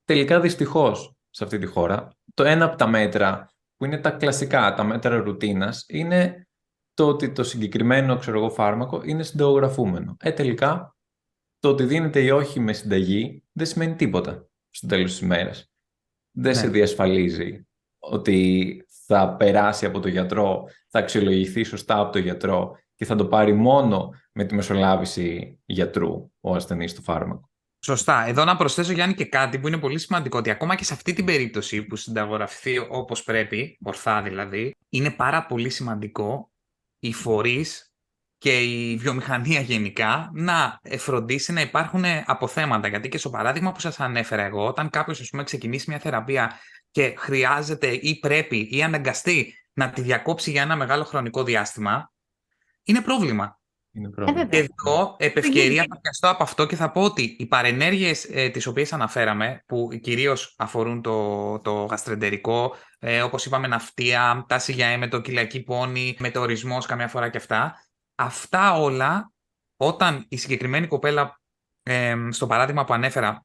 τελικά 0.05 0.41
δυστυχώς 0.41 1.15
σε 1.31 1.45
αυτή 1.45 1.59
τη 1.59 1.67
χώρα, 1.67 2.09
το 2.35 2.45
ένα 2.45 2.65
από 2.65 2.77
τα 2.77 2.87
μέτρα 2.87 3.51
που 3.77 3.85
είναι 3.85 3.99
τα 3.99 4.11
κλασικά, 4.11 4.75
τα 4.75 4.85
μέτρα 4.85 5.17
ρουτίνας, 5.17 5.85
είναι 5.89 6.47
το 6.95 7.09
ότι 7.09 7.33
το 7.33 7.43
συγκεκριμένο 7.43 8.17
ξέρω 8.17 8.39
εγώ, 8.39 8.51
φάρμακο 8.51 9.03
είναι 9.05 9.23
συνταγογραφούμενο. 9.23 10.17
Ε, 10.21 10.33
τελικά, 10.33 10.97
το 11.59 11.69
ότι 11.69 11.85
δίνεται 11.85 12.21
ή 12.21 12.31
όχι 12.31 12.61
με 12.61 12.73
συνταγή 12.73 13.45
δεν 13.53 13.67
σημαίνει 13.67 13.95
τίποτα 13.95 14.49
στο 14.71 14.87
τέλος 14.87 15.11
της 15.11 15.21
ημέρας. 15.21 15.71
Δεν 16.31 16.55
σε 16.55 16.67
ναι. 16.67 16.73
διασφαλίζει 16.73 17.67
ότι 17.99 18.85
θα 19.07 19.37
περάσει 19.37 19.87
από 19.87 20.01
το 20.01 20.09
γιατρό, 20.09 20.69
θα 20.89 20.99
αξιολογηθεί 20.99 21.63
σωστά 21.63 21.99
από 21.99 22.13
το 22.13 22.19
γιατρό 22.19 22.77
και 22.95 23.05
θα 23.05 23.15
το 23.15 23.27
πάρει 23.27 23.53
μόνο 23.53 24.11
με 24.33 24.45
τη 24.45 24.55
μεσολάβηση 24.55 25.59
γιατρού 25.65 26.31
ο 26.41 26.55
ασθενής 26.55 26.95
του 26.95 27.03
φάρμακο. 27.03 27.51
Σωστά. 27.85 28.27
Εδώ 28.27 28.45
να 28.45 28.57
προσθέσω, 28.57 28.93
Γιάννη, 28.93 29.15
και 29.15 29.25
κάτι 29.25 29.59
που 29.59 29.69
είναι 29.69 29.79
πολύ 29.79 29.99
σημαντικό, 29.99 30.39
ότι 30.39 30.51
ακόμα 30.51 30.75
και 30.75 30.85
σε 30.85 30.93
αυτή 30.93 31.13
την 31.13 31.25
περίπτωση 31.25 31.83
που 31.83 31.97
συνταγογραφηθεί 31.97 32.79
όπως 32.79 33.23
πρέπει, 33.23 33.79
ορθά 33.83 34.23
δηλαδή, 34.23 34.75
είναι 34.89 35.11
πάρα 35.11 35.47
πολύ 35.47 35.69
σημαντικό 35.69 36.52
οι 37.03 37.13
φορείς 37.13 37.93
και 38.39 38.61
η 38.61 38.97
βιομηχανία 38.97 39.61
γενικά 39.61 40.31
να 40.35 40.81
φροντίσει 40.99 41.53
να 41.53 41.61
υπάρχουν 41.61 42.05
αποθέματα. 42.25 42.89
Γιατί 42.89 43.09
και 43.09 43.19
στο 43.19 43.31
παράδειγμα 43.31 43.73
που 43.73 43.81
σας 43.81 44.01
ανέφερα 44.01 44.43
εγώ, 44.43 44.67
όταν 44.67 44.91
κάποιος 44.91 45.21
ας 45.21 45.29
πούμε, 45.29 45.43
ξεκινήσει 45.43 45.91
μια 45.91 45.99
θεραπεία 45.99 46.59
και 46.91 47.15
χρειάζεται 47.17 47.89
ή 47.89 48.19
πρέπει 48.19 48.69
ή 48.71 48.83
αναγκαστεί 48.83 49.55
να 49.73 49.91
τη 49.91 50.01
διακόψει 50.01 50.51
για 50.51 50.63
ένα 50.63 50.77
μεγάλο 50.77 51.05
χρονικό 51.05 51.45
διάστημα, 51.45 52.13
είναι 52.83 53.01
πρόβλημα. 53.01 53.61
Είναι 53.93 54.11
πρόβλημα. 54.11 54.47
Και 54.47 54.57
εδώ, 54.57 55.17
επ' 55.19 55.37
ευκαιρία, 55.37 55.85
θα 55.89 56.01
πιαστώ 56.01 56.29
από 56.29 56.43
αυτό 56.43 56.67
και 56.67 56.77
θα 56.77 56.91
πω 56.91 57.03
ότι 57.03 57.37
οι 57.39 57.47
παρενέργειες 57.47 58.25
ε, 58.31 58.49
τις 58.49 58.67
οποίες 58.67 58.93
αναφέραμε, 58.93 59.63
που 59.67 59.89
κυρίως 60.01 60.55
αφορούν 60.59 61.03
το, 61.03 61.59
το 61.59 61.85
γαστρεντερικό, 61.85 62.75
ε, 63.05 63.23
όπως 63.23 63.47
είπαμε 63.47 63.67
ναυτία, 63.67 64.45
τάση 64.49 64.73
για 64.73 64.87
έμετο, 64.87 65.21
κοιλιακή 65.21 65.63
πόνη, 65.63 66.17
μετεωρισμός 66.19 66.87
καμιά 66.87 67.09
φορά 67.09 67.29
και 67.29 67.37
αυτά, 67.37 67.87
αυτά 68.15 68.75
όλα, 68.75 69.33
όταν 69.77 70.27
η 70.29 70.37
συγκεκριμένη 70.37 70.87
κοπέλα, 70.87 71.41
ε, 71.83 72.17
στο 72.31 72.47
παράδειγμα 72.47 72.85
που 72.85 72.93
ανέφερα, 72.93 73.45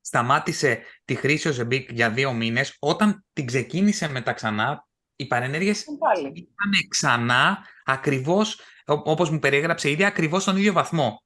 σταμάτησε 0.00 0.82
τη 1.04 1.14
χρήση 1.14 1.48
ο 1.48 1.52
Ζεμπίκ 1.52 1.90
για 1.92 2.10
δύο 2.10 2.32
μήνες, 2.32 2.76
όταν 2.78 3.24
την 3.32 3.46
ξεκίνησε 3.46 4.08
μετά 4.08 4.32
ξανά, 4.32 4.86
οι 5.16 5.26
παρενέργειες 5.26 5.82
ήταν 5.82 6.88
ξανά 6.88 7.66
ακριβώς, 7.84 8.60
όπως 8.84 9.30
μου 9.30 9.38
περιέγραψε 9.38 9.90
ήδη, 9.90 10.04
ακριβώς 10.04 10.42
στον 10.42 10.56
ίδιο 10.56 10.72
βαθμό. 10.72 11.22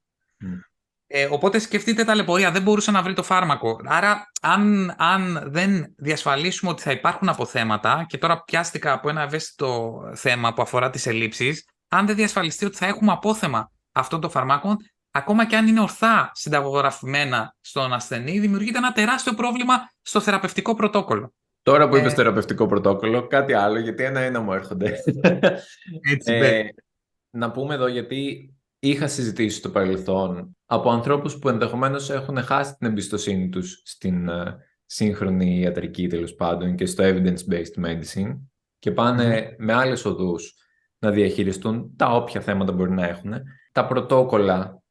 Ε, 1.11 1.27
οπότε 1.31 1.59
σκεφτείτε 1.59 2.03
τα 2.03 2.15
λεπορία, 2.15 2.51
δεν 2.51 2.61
μπορούσε 2.61 2.91
να 2.91 3.01
βρει 3.01 3.13
το 3.13 3.23
φάρμακο. 3.23 3.79
Άρα, 3.85 4.31
αν, 4.41 4.95
αν 4.97 5.43
δεν 5.45 5.93
διασφαλίσουμε 5.97 6.71
ότι 6.71 6.81
θα 6.81 6.91
υπάρχουν 6.91 7.29
αποθέματα, 7.29 8.05
και 8.07 8.17
τώρα 8.17 8.43
πιάστηκα 8.43 8.93
από 8.93 9.09
ένα 9.09 9.21
ευαίσθητο 9.21 10.01
θέμα 10.15 10.53
που 10.53 10.61
αφορά 10.61 10.89
τις 10.89 11.05
ελλείψεις, 11.05 11.65
αν 11.87 12.05
δεν 12.05 12.15
διασφαλιστεί 12.15 12.65
ότι 12.65 12.77
θα 12.77 12.85
έχουμε 12.85 13.11
απόθεμα 13.11 13.71
αυτών 13.91 14.21
των 14.21 14.29
φαρμάκων, 14.29 14.77
ακόμα 15.11 15.45
και 15.45 15.55
αν 15.55 15.67
είναι 15.67 15.81
ορθά 15.81 16.31
συνταγογραφημένα 16.33 17.55
στον 17.59 17.93
ασθενή, 17.93 18.39
δημιουργείται 18.39 18.77
ένα 18.77 18.91
τεράστιο 18.91 19.33
πρόβλημα 19.33 19.91
στο 20.01 20.19
θεραπευτικό 20.19 20.75
πρωτόκολλο. 20.75 21.33
Τώρα 21.61 21.89
που 21.89 21.97
είπες 21.97 22.11
ε... 22.11 22.15
θεραπευτικό 22.15 22.67
πρωτόκολλο, 22.67 23.27
κάτι 23.27 23.53
άλλο, 23.53 23.79
γιατί 23.79 24.03
ένα-ένα 24.03 24.39
μου 24.39 24.53
έρχονται. 24.53 25.01
Έτσι, 26.11 26.33
ε, 26.33 26.69
να 27.29 27.51
πούμε 27.51 27.73
εδώ, 27.73 27.87
γιατί 27.87 28.49
είχα 28.79 29.07
συζητήσει 29.07 29.57
στο 29.57 29.69
παρελθόν 29.69 30.57
από 30.65 30.89
ανθρώπους 30.91 31.39
που 31.39 31.49
ενδεχομένως 31.49 32.09
έχουν 32.09 32.37
χάσει 32.37 32.75
την 32.75 32.87
εμπιστοσύνη 32.87 33.49
τους 33.49 33.81
στην 33.85 34.27
uh, 34.29 34.55
σύγχρονη 34.85 35.59
ιατρική 35.59 36.07
τέλος 36.07 36.33
πάντων 36.33 36.75
και 36.75 36.85
στο 36.85 37.03
evidence-based 37.03 37.85
medicine 37.85 38.39
και 38.79 38.91
πάνε 38.91 39.55
με 39.57 39.73
άλλες 39.73 40.05
οδούς 40.05 40.53
να 40.99 41.11
διαχειριστούν 41.11 41.95
τα 41.95 42.15
όποια 42.15 42.41
θέματα 42.41 42.71
μπορεί 42.71 42.91
να 42.91 43.07
έχουν. 43.07 43.33
Τα 43.71 43.85
πρωτόκολλα 43.85 44.81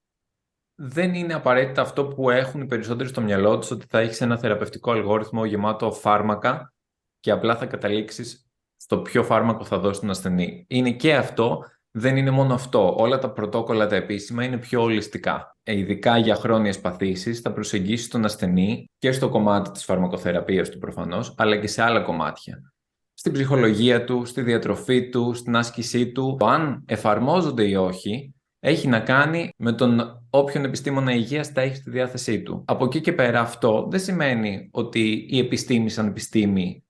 δεν 0.74 1.14
είναι 1.14 1.34
απαραίτητα 1.34 1.82
αυτό 1.82 2.06
που 2.06 2.30
έχουν 2.30 2.60
οι 2.60 2.66
περισσότεροι 2.66 3.08
στο 3.08 3.20
μυαλό 3.20 3.58
τους 3.58 3.70
ότι 3.70 3.86
θα 3.88 3.98
έχεις 3.98 4.20
ένα 4.20 4.38
θεραπευτικό 4.38 4.92
αλγόριθμο 4.92 5.44
γεμάτο 5.44 5.92
φάρμακα 5.92 6.74
και 7.20 7.30
απλά 7.30 7.56
θα 7.56 7.66
καταλήξεις 7.66 8.50
στο 8.76 8.98
ποιο 8.98 9.24
φάρμακο 9.24 9.64
θα 9.64 9.78
δώσει 9.78 10.00
τον 10.00 10.10
ασθενή. 10.10 10.66
Είναι 10.68 10.90
και 10.90 11.16
αυτό, 11.16 11.64
δεν 11.98 12.16
είναι 12.16 12.30
μόνο 12.30 12.54
αυτό. 12.54 12.94
Όλα 12.96 13.18
τα 13.18 13.30
πρωτόκολλα 13.30 13.86
τα 13.86 13.96
επίσημα 13.96 14.44
είναι 14.44 14.58
πιο 14.58 14.82
ολιστικά. 14.82 15.56
Ε, 15.62 15.78
ειδικά 15.78 16.18
για 16.18 16.34
χρόνιες 16.34 16.80
παθήσεις 16.80 17.40
θα 17.40 17.52
προσεγγίσεις 17.52 18.08
τον 18.08 18.24
ασθενή 18.24 18.84
και 18.98 19.12
στο 19.12 19.28
κομμάτι 19.28 19.70
της 19.70 19.84
φαρμακοθεραπείας 19.84 20.68
του 20.68 20.78
προφανώς, 20.78 21.34
αλλά 21.36 21.56
και 21.56 21.66
σε 21.66 21.82
άλλα 21.82 22.00
κομμάτια 22.00 22.72
στην 23.18 23.32
ψυχολογία 23.32 24.04
του, 24.04 24.24
στη 24.24 24.42
διατροφή 24.42 25.08
του, 25.08 25.34
στην 25.34 25.56
άσκησή 25.56 26.12
του. 26.12 26.36
Το 26.38 26.46
αν 26.46 26.82
εφαρμόζονται 26.86 27.68
ή 27.68 27.74
όχι 27.74 28.34
έχει 28.60 28.88
να 28.88 29.00
κάνει 29.00 29.50
με 29.56 29.72
τον 29.72 30.22
όποιον 30.30 30.64
επιστήμονα 30.64 31.12
υγείας 31.12 31.52
τα 31.52 31.60
έχει 31.60 31.74
στη 31.74 31.90
διάθεσή 31.90 32.42
του. 32.42 32.64
Από 32.66 32.84
εκεί 32.84 33.00
και 33.00 33.12
πέρα 33.12 33.40
αυτό 33.40 33.86
δεν 33.90 34.00
σημαίνει 34.00 34.68
ότι 34.72 35.26
η 35.30 35.38
επιστήμη 35.38 35.90
σαν 35.90 36.06
επιστήμη 36.06 36.84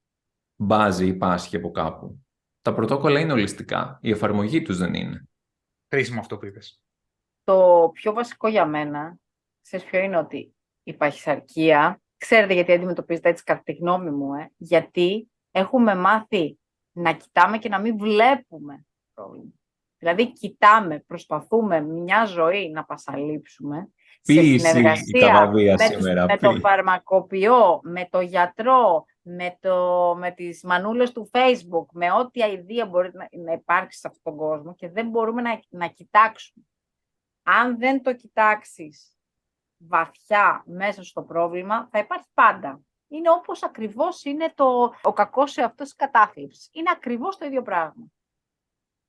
μπάζει 0.56 1.06
ή 1.06 1.14
πάσχει 1.14 1.56
από 1.56 1.70
κάπου. 1.70 2.22
Τα 2.62 2.74
πρωτόκολλα 2.74 3.20
είναι 3.20 3.32
ολιστικά. 3.32 3.98
Η 4.02 4.10
εφαρμογή 4.10 4.62
τους 4.62 4.78
δεν 4.78 4.94
είναι. 4.94 5.28
Χρήσιμο 5.88 6.20
αυτό 6.20 6.38
που 6.38 6.46
είπες. 6.46 6.82
Το 7.44 7.90
πιο 7.94 8.12
βασικό 8.12 8.48
για 8.48 8.66
μένα, 8.66 9.18
ξέρεις 9.62 9.86
ποιο 9.86 10.00
είναι 10.00 10.16
ότι 10.16 10.54
η 10.82 10.94
παχυσαρκία, 10.94 12.00
ξέρετε 12.16 12.54
γιατί 12.54 12.72
αντιμετωπίζετε 12.72 13.28
έτσι 13.28 13.44
κατά 13.44 13.62
τη 13.62 13.72
γνώμη 13.72 14.10
μου, 14.10 14.34
ε, 14.34 14.52
γιατί 14.56 15.30
έχουμε 15.50 15.94
μάθει 15.94 16.58
να 16.92 17.12
κοιτάμε 17.12 17.58
και 17.58 17.68
να 17.68 17.80
μην 17.80 17.98
βλέπουμε 17.98 18.86
πρόβλημα. 19.14 19.52
Δηλαδή, 19.98 20.32
κοιτάμε, 20.32 20.98
προσπαθούμε 21.06 21.80
μια 21.80 22.24
ζωή 22.24 22.70
να 22.70 22.84
πασαλείψουμε 22.84 23.88
Ποίηση 24.22 24.58
σε 24.58 24.68
συνεργασία 24.68 25.50
με, 25.50 25.76
σήμερα, 25.76 26.24
με 26.24 26.36
το 26.36 26.54
φαρμακοποιό, 26.60 27.80
με 27.82 28.08
το 28.10 28.20
γιατρό, 28.20 29.04
με, 29.36 29.58
το, 29.60 30.14
με 30.18 30.30
τις 30.30 30.62
μανούλες 30.62 31.12
του 31.12 31.30
Facebook, 31.32 31.86
με 31.92 32.12
ό,τι 32.12 32.42
αηδία 32.42 32.86
μπορεί 32.86 33.10
να, 33.12 33.28
να 33.30 33.52
υπάρξει 33.52 33.98
σε 33.98 34.08
αυτόν 34.08 34.22
τον 34.22 34.36
κόσμο 34.36 34.74
και 34.74 34.88
δεν 34.88 35.08
μπορούμε 35.08 35.42
να, 35.42 35.60
να 35.68 35.86
κοιτάξουμε. 35.86 36.66
Αν 37.42 37.78
δεν 37.78 38.02
το 38.02 38.14
κοιτάξεις 38.14 39.16
βαθιά 39.76 40.64
μέσα 40.66 41.04
στο 41.04 41.22
πρόβλημα, 41.22 41.88
θα 41.90 41.98
υπάρχει 41.98 42.26
πάντα 42.34 42.82
είναι 43.08 43.30
όπως 43.30 43.62
ακριβώς 43.62 44.24
είναι 44.24 44.52
το, 44.54 44.94
ο 45.02 45.12
κακός 45.12 45.58
αυτό 45.58 45.82
της 45.82 45.94
κατάθλιψης. 45.94 46.68
Είναι 46.72 46.90
ακριβώς 46.92 47.36
το 47.36 47.46
ίδιο 47.46 47.62
πράγμα. 47.62 48.06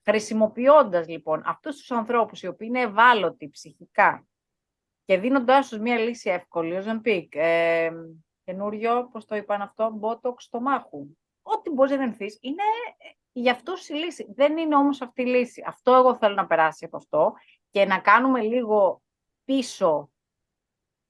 Χρησιμοποιώντας 0.03 1.07
λοιπόν 1.07 1.41
αυτούς 1.45 1.77
τους 1.77 1.91
ανθρώπους 1.91 2.41
οι 2.41 2.47
οποίοι 2.47 2.67
είναι 2.69 2.81
ευάλωτοι 2.81 3.49
ψυχικά 3.49 4.27
και 5.05 5.17
δίνοντάς 5.17 5.69
τους 5.69 5.79
μία 5.79 5.97
λύση 5.97 6.29
εύκολη, 6.29 6.77
ο 6.77 6.81
Ζεμπίκ, 6.81 7.35
ε, 7.35 7.91
καινούριο, 8.49 9.09
πώς 9.11 9.25
το 9.25 9.35
είπαν 9.35 9.61
αυτό, 9.61 9.91
μπότοξ 9.93 10.43
στο 10.43 10.61
μάχου. 10.61 11.07
Ό,τι 11.41 11.69
μπορείς 11.69 11.97
να 11.97 12.03
ενθείς, 12.03 12.37
είναι 12.41 12.63
για 13.31 13.51
αυτούς 13.51 13.89
η 13.89 13.93
λύση. 13.93 14.33
Δεν 14.35 14.57
είναι 14.57 14.75
όμως 14.75 15.01
αυτή 15.01 15.21
η 15.21 15.25
λύση. 15.25 15.63
Αυτό 15.67 15.93
εγώ 15.93 16.15
θέλω 16.15 16.35
να 16.35 16.47
περάσει 16.47 16.85
από 16.85 16.97
αυτό 16.97 17.33
και 17.69 17.85
να 17.85 17.99
κάνουμε 17.99 18.41
λίγο 18.41 19.01
πίσω 19.45 20.11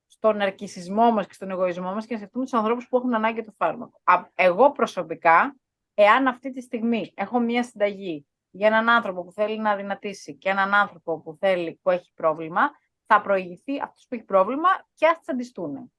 στον 0.08 0.41
αρκισισμό 0.41 1.12
μας 1.12 1.28
και 1.28 1.34
στον 1.34 1.49
εγωισμό 1.49 1.93
μας 1.93 2.06
και 2.06 2.13
να 2.13 2.19
σκεφτούμε 2.19 2.43
τους 2.43 2.54
ανθρώπους 2.54 2.88
που 2.88 2.97
έχουν 2.97 3.13
ανάγκη 3.13 3.43
το 3.43 3.52
φάρμακο. 3.58 4.02
Εγώ 4.36 4.71
προσωπικά, 4.71 5.56
εάν 5.93 6.28
αυτή 6.28 6.52
τη 6.52 6.62
στιγμή 6.62 7.12
έχω 7.15 7.39
μία 7.39 7.63
συνταγή 7.63 8.28
για 8.49 8.67
έναν 8.67 8.89
άνθρωπο 8.89 9.23
που 9.23 9.32
θέλει 9.32 9.60
να 9.60 9.75
δυνατήσει 9.75 10.36
και 10.36 10.49
έναν 10.49 10.73
άνθρωπο 10.73 11.21
που, 11.21 11.38
θέλει, 11.39 11.80
που 11.82 11.89
έχει 11.89 12.12
πρόβλημα, 12.13 12.62
θα 13.06 13.21
προηγηθεί 13.21 13.82
αυτός 13.82 14.06
που 14.08 14.15
έχει 14.15 14.23
πρόβλημα 14.23 14.69
και 14.93 15.08
ας 15.08 15.17
αντιστούν. 15.25 15.91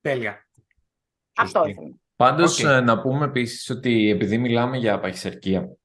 Τέλεια. 0.00 0.46
Αυτός 1.36 1.68
ήθελα. 1.68 1.94
Πάντως, 2.16 2.64
ε, 2.64 2.80
να 2.80 3.00
πούμε 3.00 3.24
επίσης 3.24 3.70
ότι 3.70 4.10
επειδή 4.10 4.38
μιλάμε 4.38 4.76
για 4.76 5.00
παχυσαρκία, 5.00 5.76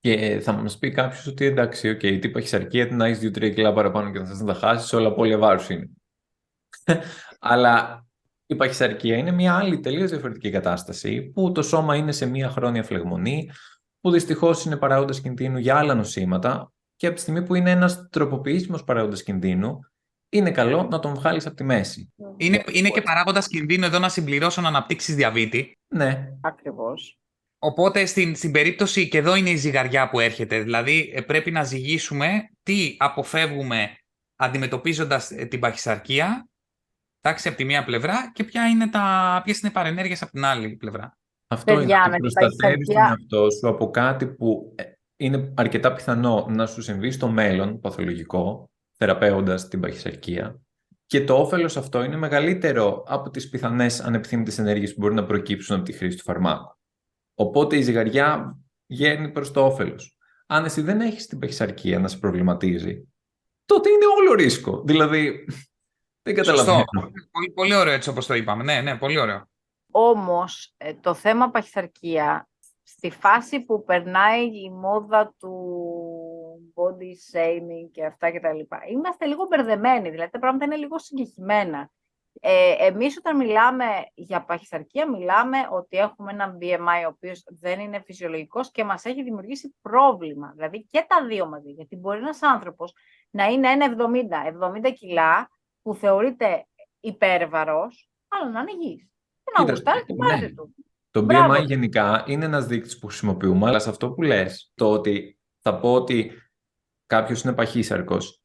και 0.00 0.40
θα 0.42 0.52
μας 0.52 0.78
πει 0.78 0.90
κάποιος 0.90 1.26
ότι 1.26 1.44
εντάξει, 1.44 1.96
okay, 1.96 2.18
τι 2.20 2.28
παχυσαρκία, 2.28 2.86
να 2.90 3.06
έχει 3.06 3.30
2-3 3.34 3.54
κιλά 3.54 3.72
παραπάνω 3.72 4.10
και 4.10 4.18
να 4.18 4.26
θε 4.26 4.44
να 4.44 4.52
τα 4.52 4.54
χάσεις, 4.54 4.92
όλα 4.92 5.14
πολύ 5.14 5.36
βάρου 5.36 5.72
είναι. 5.72 5.90
Αλλά 7.38 8.06
η 8.46 8.54
παχυσαρκία 8.54 9.16
είναι 9.16 9.30
μια 9.30 9.56
άλλη 9.56 9.80
τελείως 9.80 10.10
διαφορετική 10.10 10.50
κατάσταση 10.50 11.22
που 11.22 11.52
το 11.52 11.62
σώμα 11.62 11.96
είναι 11.96 12.12
σε 12.12 12.26
μια 12.26 12.48
χρόνια 12.48 12.82
φλεγμονή, 12.82 13.50
που 14.00 14.10
δυστυχώς 14.10 14.64
είναι 14.64 14.76
παράγοντας 14.76 15.20
κινδύνου 15.20 15.58
για 15.58 15.76
άλλα 15.76 15.94
νοσήματα 15.94 16.72
και 16.96 17.06
από 17.06 17.14
τη 17.16 17.20
στιγμή 17.20 17.42
που 17.42 17.54
είναι 17.54 17.70
ένας 17.70 18.08
τροποποιήσιμος 18.08 18.84
παράγοντας 18.84 19.22
κινδύνου, 19.22 19.78
είναι 20.34 20.50
καλό 20.50 20.82
να 20.90 20.98
τον 20.98 21.14
βγάλεις 21.14 21.46
από 21.46 21.56
τη 21.56 21.64
μέση. 21.64 22.12
Είναι, 22.36 22.64
είναι 22.72 22.88
και 22.88 23.02
παράγοντας 23.02 23.48
κινδύνου 23.48 23.84
εδώ 23.84 23.98
να 23.98 24.08
συμπληρώσω 24.08 24.60
να 24.60 24.68
αναπτύξεις 24.68 25.14
διαβήτη. 25.14 25.78
Ναι. 25.94 26.28
Ακριβώς. 26.40 27.18
Οπότε 27.58 28.06
στην, 28.06 28.36
στην 28.36 28.52
περίπτωση, 28.52 29.08
και 29.08 29.18
εδώ 29.18 29.34
είναι 29.34 29.50
η 29.50 29.56
ζυγαριά 29.56 30.08
που 30.08 30.20
έρχεται, 30.20 30.60
δηλαδή 30.60 31.12
ε, 31.14 31.20
πρέπει 31.20 31.50
να 31.50 31.64
ζυγίσουμε 31.64 32.50
τι 32.62 32.96
αποφεύγουμε 32.98 33.96
αντιμετωπίζοντας 34.36 35.30
ε, 35.30 35.44
την 35.44 35.60
παχυσαρκία 35.60 36.48
τάξη 37.20 37.48
από 37.48 37.56
τη 37.56 37.64
μία 37.64 37.84
πλευρά 37.84 38.30
και 38.32 38.44
ποια 38.44 38.66
είναι 38.66 38.88
τα, 38.88 39.40
ποιες 39.44 39.60
είναι 39.60 39.70
οι 39.70 39.74
παρενέργειες 39.74 40.22
από 40.22 40.30
την 40.30 40.44
άλλη 40.44 40.76
πλευρά. 40.76 41.18
Αυτό 41.48 41.74
Παιδιά, 41.74 41.96
είναι 41.96 42.08
ότι 42.08 42.18
προστατεύεις 42.18 42.86
τον 42.86 42.96
εαυτό 42.96 43.50
σου 43.50 43.68
από 43.68 43.90
κάτι 43.90 44.26
που 44.26 44.74
ε, 44.74 44.82
είναι 45.16 45.52
αρκετά 45.56 45.92
πιθανό 45.92 46.46
να 46.48 46.66
σου 46.66 46.82
συμβεί 46.82 47.10
στο 47.10 47.28
μέλλον 47.28 47.80
παθολογικό, 47.80 48.70
θεραπεύοντας 48.96 49.68
την 49.68 49.80
παχυσαρκία. 49.80 50.60
Και 51.06 51.24
το 51.24 51.34
όφελος 51.34 51.76
αυτό 51.76 52.02
είναι 52.02 52.16
μεγαλύτερο 52.16 53.04
από 53.06 53.30
τις 53.30 53.48
πιθανές 53.48 54.00
ανεπιθύμητες 54.00 54.58
ενέργειες 54.58 54.94
που 54.94 55.00
μπορεί 55.00 55.14
να 55.14 55.24
προκύψουν 55.26 55.76
από 55.76 55.84
τη 55.84 55.92
χρήση 55.92 56.16
του 56.16 56.22
φαρμάκου. 56.22 56.76
Οπότε 57.34 57.76
η 57.76 57.82
ζυγαριά 57.82 58.58
γέρνει 58.86 59.30
προς 59.30 59.50
το 59.50 59.64
όφελος. 59.64 60.18
Αν 60.46 60.64
εσύ 60.64 60.80
δεν 60.80 61.00
έχεις 61.00 61.26
την 61.26 61.38
παχυσαρκία 61.38 61.98
να 61.98 62.08
σε 62.08 62.18
προβληματίζει, 62.18 63.08
τότε 63.64 63.90
είναι 63.90 64.06
όλο 64.18 64.34
ρίσκο. 64.34 64.82
Δηλαδή, 64.84 65.44
Δεν 66.22 66.44
Σωστό. 66.44 66.52
καταλαβαίνω. 66.54 66.84
Πολύ, 67.30 67.50
πολύ 67.54 67.74
ωραίο 67.74 67.92
έτσι 67.92 68.08
όπως 68.08 68.26
το 68.26 68.34
είπαμε. 68.34 68.62
Ναι, 68.64 68.80
ναι, 68.80 68.96
πολύ 68.96 69.18
ωραίο. 69.18 69.48
Όμως, 69.90 70.74
ε, 70.76 70.94
το 70.94 71.14
θέμα 71.14 71.50
παχυσαρκία, 71.50 72.48
στη 72.82 73.10
φάση 73.10 73.60
που 73.60 73.84
περνάει 73.84 74.44
η 74.44 74.70
μόδα 74.70 75.34
του 75.38 75.52
body 76.74 77.12
shaming 77.32 77.90
και 77.92 78.04
αυτά 78.04 78.30
και 78.30 78.40
τα 78.40 78.52
λοιπά, 78.52 78.80
είμαστε 78.90 79.26
λίγο 79.26 79.46
μπερδεμένοι, 79.46 80.10
δηλαδή 80.10 80.30
τα 80.30 80.38
πράγματα 80.38 80.64
είναι 80.64 80.76
λίγο 80.76 80.98
συγκεκριμένα. 80.98 81.90
Ε, 82.40 82.74
εμείς 82.78 83.16
όταν 83.16 83.36
μιλάμε 83.36 83.84
για 84.14 84.44
παχυσαρκία, 84.44 85.10
μιλάμε 85.10 85.58
ότι 85.70 85.96
έχουμε 85.96 86.32
ένα 86.32 86.58
BMI 86.60 87.04
ο 87.04 87.08
οποίος 87.08 87.42
δεν 87.60 87.80
είναι 87.80 88.02
φυσιολογικός 88.04 88.70
και 88.70 88.84
μας 88.84 89.04
έχει 89.04 89.22
δημιουργήσει 89.22 89.74
πρόβλημα. 89.82 90.52
Δηλαδή 90.54 90.84
και 90.90 91.04
τα 91.08 91.26
δύο 91.26 91.46
μαζί, 91.48 91.70
γιατί 91.70 91.96
μπορεί 91.96 92.18
ένας 92.18 92.42
άνθρωπος 92.42 92.92
να 93.30 93.44
είναι 93.44 93.68
1,70, 93.68 94.88
70 94.88 94.92
κιλά, 94.94 95.48
που 95.82 95.94
θεωρείται 95.94 96.66
υπέρβαρος, 97.00 98.10
αλλά 98.28 98.50
να 98.50 98.60
είναι 98.60 98.70
υγιής. 98.70 99.08
Και 99.44 99.52
να 99.56 99.60
Κοίτα, 99.60 99.72
γουστάρει 99.72 100.04
την 100.04 100.16
ναι. 100.16 100.26
πάρτι 100.26 100.54
του. 100.54 100.74
Το 101.10 101.22
Μπράβο. 101.22 101.54
BMI 101.54 101.64
γενικά 101.64 102.24
είναι 102.26 102.44
ένας 102.44 102.66
δείκτης 102.66 102.98
που 102.98 103.06
χρησιμοποιούμε, 103.06 103.68
αλλά 103.68 103.78
σε 103.78 103.90
αυτό 103.90 104.10
που 104.10 104.22
λες, 104.22 104.72
το 104.74 104.90
ότι 104.90 105.38
θα 105.58 105.78
πω 105.78 105.92
ότι 105.92 106.32
κάποιος 107.06 107.42
είναι 107.42 107.52
παχύσαρκος, 107.52 108.42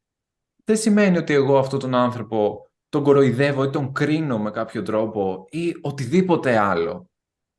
δεν 0.63 0.77
σημαίνει 0.77 1.17
ότι 1.17 1.33
εγώ 1.33 1.57
αυτόν 1.57 1.79
τον 1.79 1.95
άνθρωπο 1.95 2.69
τον 2.89 3.03
κοροϊδεύω 3.03 3.63
ή 3.63 3.69
τον 3.69 3.93
κρίνω 3.93 4.39
με 4.39 4.51
κάποιο 4.51 4.81
τρόπο 4.81 5.45
ή 5.49 5.75
οτιδήποτε 5.81 6.57
άλλο. 6.57 7.09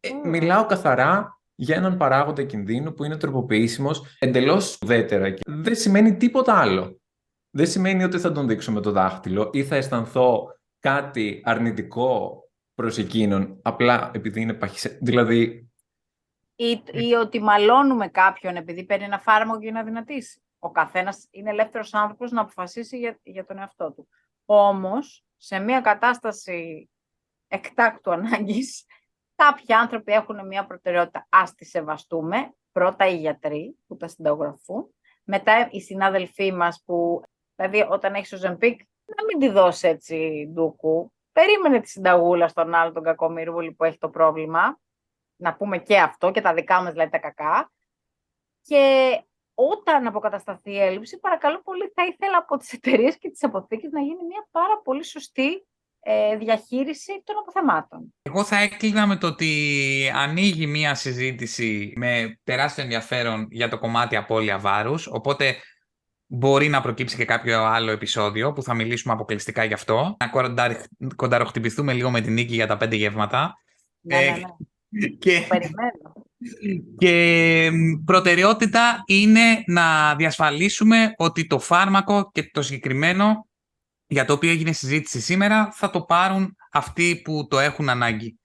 Ε, 0.00 0.08
Mm. 0.12 0.28
μιλάω 0.28 0.66
καθαρά 0.66 1.40
για 1.54 1.76
έναν 1.76 1.96
παράγοντα 1.96 2.42
κινδύνου 2.42 2.94
που 2.94 3.04
είναι 3.04 3.16
τροποποιήσιμος 3.16 4.02
εντελώς 4.18 4.78
ουδέτερα 4.82 5.30
και 5.30 5.42
δεν 5.46 5.74
σημαίνει 5.76 6.16
τίποτα 6.16 6.58
άλλο. 6.58 7.00
Δεν 7.50 7.66
σημαίνει 7.66 8.04
ότι 8.04 8.18
θα 8.18 8.32
τον 8.32 8.48
δείξω 8.48 8.72
με 8.72 8.80
το 8.80 8.90
δάχτυλο 8.92 9.50
ή 9.52 9.64
θα 9.64 9.76
αισθανθώ 9.76 10.46
κάτι 10.78 11.40
αρνητικό 11.44 12.42
προς 12.74 12.98
εκείνον 12.98 13.58
απλά 13.62 14.10
επειδή 14.14 14.40
είναι 14.40 14.54
παχυσαρκός. 14.54 15.00
Δηλαδή, 15.02 15.70
Ή, 16.56 16.82
ή 16.92 17.14
ότι 17.14 17.40
μαλώνουμε 17.40 18.08
κάποιον 18.08 18.56
επειδή 18.56 18.84
παίρνει 18.84 19.04
ένα 19.04 19.18
φάρμακο 19.18 19.60
για 19.60 19.72
να 19.72 19.82
δυνατήσει. 19.82 20.42
Ο 20.62 20.70
καθένας 20.70 21.28
είναι 21.30 21.50
ελεύθερος 21.50 21.94
άνθρωπος 21.94 22.30
να 22.30 22.40
αποφασίσει 22.40 22.98
για, 22.98 23.18
για 23.22 23.44
τον 23.44 23.58
εαυτό 23.58 23.92
του. 23.92 24.08
Όμως, 24.44 25.24
σε 25.36 25.58
μια 25.58 25.80
κατάσταση 25.80 26.90
εκτάκτου 27.48 28.10
ανάγκης, 28.10 28.84
κάποιοι 29.34 29.74
άνθρωποι 29.74 30.12
έχουν 30.12 30.46
μια 30.46 30.66
προτεραιότητα. 30.66 31.26
Ας 31.28 31.54
τη 31.54 31.64
σεβαστούμε. 31.64 32.54
Πρώτα 32.72 33.06
οι 33.06 33.16
γιατροί 33.16 33.76
που 33.86 33.96
τα 33.96 34.08
συνταγογραφούν. 34.08 34.94
Μετά 35.24 35.68
οι 35.70 35.80
συνάδελφοί 35.80 36.52
μας 36.52 36.82
που, 36.84 37.22
δηλαδή 37.54 37.86
όταν 37.90 38.14
έχεις 38.14 38.32
ο 38.32 38.36
Ζεμπίκ, 38.36 38.80
να 39.04 39.24
μην 39.24 39.38
τη 39.38 39.48
δώσεις 39.48 39.82
έτσι 39.82 40.48
ντούκου. 40.52 41.12
Περίμενε 41.32 41.80
τη 41.80 41.88
συνταγούλα 41.88 42.48
στον 42.48 42.74
άλλο 42.74 42.92
τον 42.92 43.02
κακομοιρούλη 43.02 43.72
που 43.72 43.84
έχει 43.84 43.98
το 43.98 44.08
πρόβλημα 44.08 44.80
να 45.36 45.56
πούμε 45.56 45.78
και 45.78 46.00
αυτό 46.00 46.30
και 46.30 46.40
τα 46.40 46.54
δικά 46.54 46.82
μας 46.82 46.92
δηλαδή 46.92 47.10
τα 47.10 47.18
κακά. 47.18 47.72
Και 48.62 49.24
όταν 49.68 50.06
αποκατασταθεί 50.06 50.70
η 50.70 50.80
έλλειψη, 50.80 51.18
παρακαλώ 51.18 51.60
πολύ, 51.64 51.92
θα 51.94 52.02
ήθελα 52.04 52.36
από 52.38 52.56
τις 52.56 52.72
εταιρείες 52.72 53.18
και 53.18 53.30
τις 53.30 53.44
αποθήκες 53.44 53.90
να 53.90 54.00
γίνει 54.00 54.24
μια 54.28 54.46
πάρα 54.50 54.80
πολύ 54.84 55.04
σωστή 55.04 55.66
ε, 56.02 56.36
διαχείριση 56.36 57.22
των 57.24 57.36
αποθεμάτων. 57.38 58.14
Εγώ 58.22 58.44
θα 58.44 58.56
έκλεινα 58.62 59.06
με 59.06 59.16
το 59.16 59.26
ότι 59.26 59.52
ανοίγει 60.14 60.66
μία 60.66 60.94
συζήτηση 60.94 61.92
με 61.96 62.38
τεράστιο 62.44 62.82
ενδιαφέρον 62.82 63.46
για 63.50 63.68
το 63.68 63.78
κομμάτι 63.78 64.16
απώλεια 64.16 64.58
βάρους, 64.58 65.06
οπότε 65.06 65.56
μπορεί 66.26 66.68
να 66.68 66.80
προκύψει 66.80 67.16
και 67.16 67.24
κάποιο 67.24 67.64
άλλο 67.64 67.90
επεισόδιο 67.90 68.52
που 68.52 68.62
θα 68.62 68.74
μιλήσουμε 68.74 69.12
αποκλειστικά 69.12 69.64
γι' 69.64 69.72
αυτό. 69.74 70.16
Να 70.18 70.28
κονταρ- 70.28 70.84
κονταροχτυπηθούμε 71.16 71.92
λίγο 71.92 72.10
με 72.10 72.20
την 72.20 72.32
νίκη 72.32 72.54
για 72.54 72.66
τα 72.66 72.76
πέντε 72.76 72.96
γεύματα. 72.96 73.54
Ναι, 74.00 74.16
Ε, 74.16 74.30
ναι, 74.30 74.40
ναι. 74.88 75.06
Και, 75.06 75.46
Περιμένω. 75.48 76.19
Και 76.98 77.70
μ, 77.72 78.04
προτεραιότητα 78.04 79.02
είναι 79.06 79.62
να 79.66 80.14
διασφαλίσουμε 80.14 81.12
ότι 81.16 81.46
το 81.46 81.58
φάρμακο 81.58 82.30
και 82.32 82.50
το 82.52 82.62
συγκεκριμένο 82.62 83.48
για 84.06 84.24
το 84.24 84.32
οποίο 84.32 84.50
έγινε 84.50 84.72
συζήτηση 84.72 85.20
σήμερα 85.20 85.70
θα 85.72 85.90
το 85.90 86.02
πάρουν 86.02 86.56
αυτοί 86.72 87.20
που 87.24 87.46
το 87.50 87.58
έχουν 87.58 87.88
ανάγκη. 87.88 88.38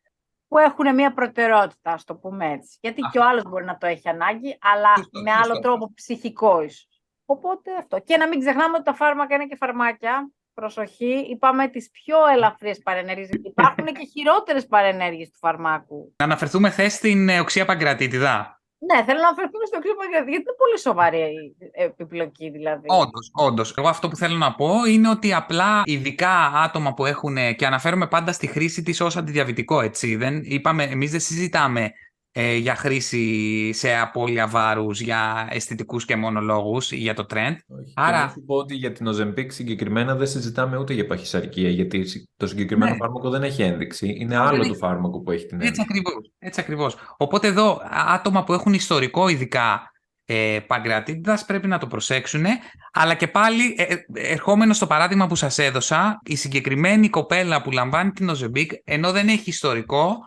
Που 0.48 0.58
έχουν 0.58 0.94
μια 0.94 1.14
προτεραιότητα, 1.14 1.92
ας 1.92 2.04
το 2.04 2.16
πούμε 2.16 2.52
έτσι. 2.52 2.78
Γιατί 2.82 3.02
και 3.02 3.18
ο 3.18 3.22
Αυτό. 3.22 3.32
άλλος 3.32 3.44
μπορεί 3.44 3.66
να 3.66 3.78
το 3.78 3.88
έχει 3.88 4.10
ανάγκη, 4.10 4.58
αλλά 4.62 4.94
Σωστό, 4.98 5.22
με 5.22 5.32
άλλο 5.32 5.44
σωστό. 5.44 5.60
τρόπο 5.60 5.94
ψυχικό 5.94 6.62
ίσως. 6.62 7.02
Οπότε 7.26 7.72
αυτό. 7.80 8.00
Και 8.00 8.18
να 8.18 8.28
μην 8.28 8.40
ξεχνάμε 8.40 8.76
ότι 8.76 8.84
τα 8.84 8.94
φάρμακα 8.94 9.36
είναι 9.36 9.46
και 9.46 9.56
φαρμάκια. 9.56 10.30
Προσοχή, 10.56 11.28
είπαμε 11.30 11.68
τις 11.68 11.90
πιο 11.92 12.18
ελαφριές 12.34 12.80
παρενέργειες. 12.80 13.30
γιατί 13.30 13.48
Υπάρχουν 13.48 13.86
και 13.86 14.06
χειρότερες 14.14 14.66
παρενέργειες 14.66 15.30
του 15.30 15.38
φαρμάκου. 15.38 16.14
Να 16.18 16.26
αναφερθούμε 16.26 16.70
θε 16.70 16.90
στην 16.90 17.30
ε, 17.30 17.40
οξία 17.40 17.66
παγκρατήτιδα. 17.66 18.60
Ναι, 18.78 19.04
θέλω 19.04 19.20
να 19.20 19.30
αφαιρθούμε 19.30 19.66
στο 19.66 19.80
κρύο 19.80 19.94
γιατί 20.12 20.32
είναι 20.32 20.56
πολύ 20.58 20.80
σοβαρή 20.80 21.18
η 21.18 21.56
επιπλοκή 21.84 22.50
δηλαδή. 22.50 22.86
Όντως, 22.88 23.32
όντως. 23.34 23.74
Εγώ 23.78 23.88
αυτό 23.88 24.08
που 24.08 24.16
θέλω 24.16 24.38
να 24.38 24.56
πω 24.56 24.86
είναι 24.88 25.10
ότι 25.10 25.34
απλά 25.34 25.82
ειδικά 25.86 26.32
άτομα 26.64 26.94
που 26.94 27.06
έχουν. 27.06 27.36
και 27.56 27.66
αναφέρομαι 27.66 28.08
πάντα 28.08 28.32
στη 28.32 28.48
χρήση 28.48 28.84
της 28.84 29.02
ως 29.02 29.18
αντιδιαβητικό, 29.18 29.82
έτσι. 29.82 30.16
Δεν, 30.16 30.42
είπαμε, 30.44 30.84
εμείς 30.84 31.12
δεν 31.12 31.20
συζητάμε 31.20 31.92
ε, 32.38 32.56
για 32.56 32.76
χρήση 32.76 33.70
σε 33.74 33.96
απώλεια 33.96 34.48
βάρους, 34.48 35.02
για 35.02 35.48
αισθητικούς 35.52 36.06
και 36.06 36.16
μόνο 36.16 36.42
λόγου, 36.42 36.78
για 36.90 37.14
το 37.14 37.26
trend. 37.30 37.56
Όχι. 37.68 37.94
Άρα- 37.96 38.18
Και 38.18 38.24
να 38.24 38.30
σου 38.30 38.44
πω 38.46 38.56
ότι 38.56 38.76
για 38.76 38.92
την 38.92 39.08
Ozempic 39.10 39.46
συγκεκριμένα 39.48 40.16
δεν 40.16 40.28
συζητάμε 40.28 40.78
ούτε 40.78 40.94
για 40.94 41.06
παχυσαρκία, 41.06 41.70
γιατί 41.70 42.06
το 42.38 42.48
συγκεκριμένο 42.48 42.92
Ναι. 42.92 42.98
φάρμακο 42.98 43.30
δεν 43.30 43.44
έχει 43.44 43.62
ένδειξη. 43.62 44.16
Είναι 44.20 44.38
δεν 44.38 44.48
άλλο 44.48 44.62
έχει. 44.62 44.70
το 44.70 44.76
φάρμακο 44.76 45.20
που 45.22 45.32
έχει 45.32 45.46
την 45.46 45.62
Έτσι 45.62 45.68
ένδειξη. 45.82 45.82
ακριβώς, 45.90 46.32
έτσι 46.40 46.60
ακριβώς. 46.60 46.96
Οπότε 47.18 47.48
εδώ 47.48 47.72
α- 47.72 48.14
άτομα 48.14 48.44
που 48.44 48.54
έχουν 48.54 48.74
ιστορικό 48.74 49.28
ειδικά 49.28 49.90
ε, 50.28 50.60
παγκρατήτητας 50.68 51.46
πρέπει 51.46 51.68
να 51.68 51.78
το 51.78 51.88
προσέξουν. 51.88 52.46
Αλλά 52.94 53.14
και 53.14 53.28
πάλι, 53.28 53.76
ε, 53.78 53.84
ε, 53.84 54.06
ερχόμενο 54.14 54.74
στο 54.74 54.88
παράδειγμα 54.88 55.28
που 55.28 55.36
σας 55.36 55.58
έδωσα, 55.58 56.20
η 56.26 56.36
συγκεκριμένη 56.36 57.10
κοπέλα 57.10 57.62
που 57.62 57.72
λαμβάνει 57.72 58.12
την 58.12 58.30
Οζεμπίκ, 58.30 58.72
ενώ 58.84 59.12
δεν 59.12 59.28
έχει 59.28 59.50
ιστορικό, 59.50 60.18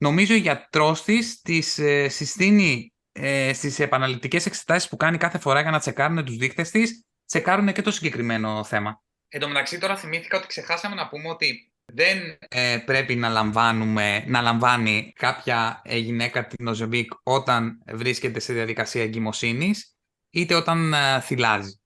νομίζω 0.00 0.34
ο 0.34 0.38
γιατρός 0.38 1.04
της 1.04 1.40
της 1.40 1.78
ε, 1.78 2.08
συστήνει 2.08 2.92
ε, 3.12 3.52
στις 3.52 3.78
επαναληπτικές 3.78 4.46
εξετάσεις 4.46 4.88
που 4.88 4.96
κάνει 4.96 5.18
κάθε 5.18 5.38
φορά 5.38 5.60
για 5.60 5.70
να 5.70 5.78
τσεκάρουν 5.78 6.24
τους 6.24 6.36
δείκτες 6.36 6.70
της, 6.70 7.04
τσεκάρουν 7.26 7.72
και 7.72 7.82
το 7.82 7.90
συγκεκριμένο 7.90 8.64
θέμα. 8.64 9.02
Εν 9.28 9.40
τω 9.40 9.48
μεταξύ 9.48 9.78
τώρα 9.78 9.96
θυμήθηκα 9.96 10.36
ότι 10.36 10.46
ξεχάσαμε 10.46 10.94
να 10.94 11.08
πούμε 11.08 11.28
ότι 11.28 11.72
δεν 11.92 12.38
ε, 12.48 12.78
πρέπει 12.84 13.14
να, 13.14 13.28
λαμβάνουμε, 13.28 14.24
να 14.26 14.40
λαμβάνει 14.40 15.12
κάποια 15.16 15.82
ε, 15.84 15.96
γυναίκα 15.96 16.46
την 16.46 16.66
Οζεμπίκ 16.66 17.12
όταν 17.22 17.82
βρίσκεται 17.86 18.40
σε 18.40 18.52
διαδικασία 18.52 19.02
εγκυμοσύνης 19.02 19.96
είτε 20.30 20.54
όταν 20.54 20.94
ε, 20.94 21.20
θυλάζει. 21.20 21.80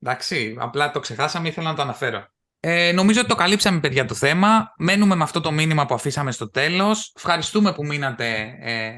Εντάξει, 0.00 0.56
απλά 0.58 0.90
το 0.90 1.00
ξεχάσαμε, 1.00 1.48
ήθελα 1.48 1.70
να 1.70 1.76
το 1.76 1.82
αναφέρω. 1.82 2.34
Ε, 2.60 2.92
νομίζω 2.92 3.20
ότι 3.20 3.28
το 3.28 3.34
καλύψαμε, 3.34 3.80
παιδιά, 3.80 4.04
το 4.04 4.14
θέμα. 4.14 4.72
Μένουμε 4.78 5.14
με 5.14 5.22
αυτό 5.22 5.40
το 5.40 5.50
μήνυμα 5.52 5.86
που 5.86 5.94
αφήσαμε 5.94 6.30
στο 6.32 6.50
τέλος. 6.50 7.12
Ευχαριστούμε 7.16 7.72
που 7.72 7.86
μείνατε 7.86 8.56
ε, 8.60 8.92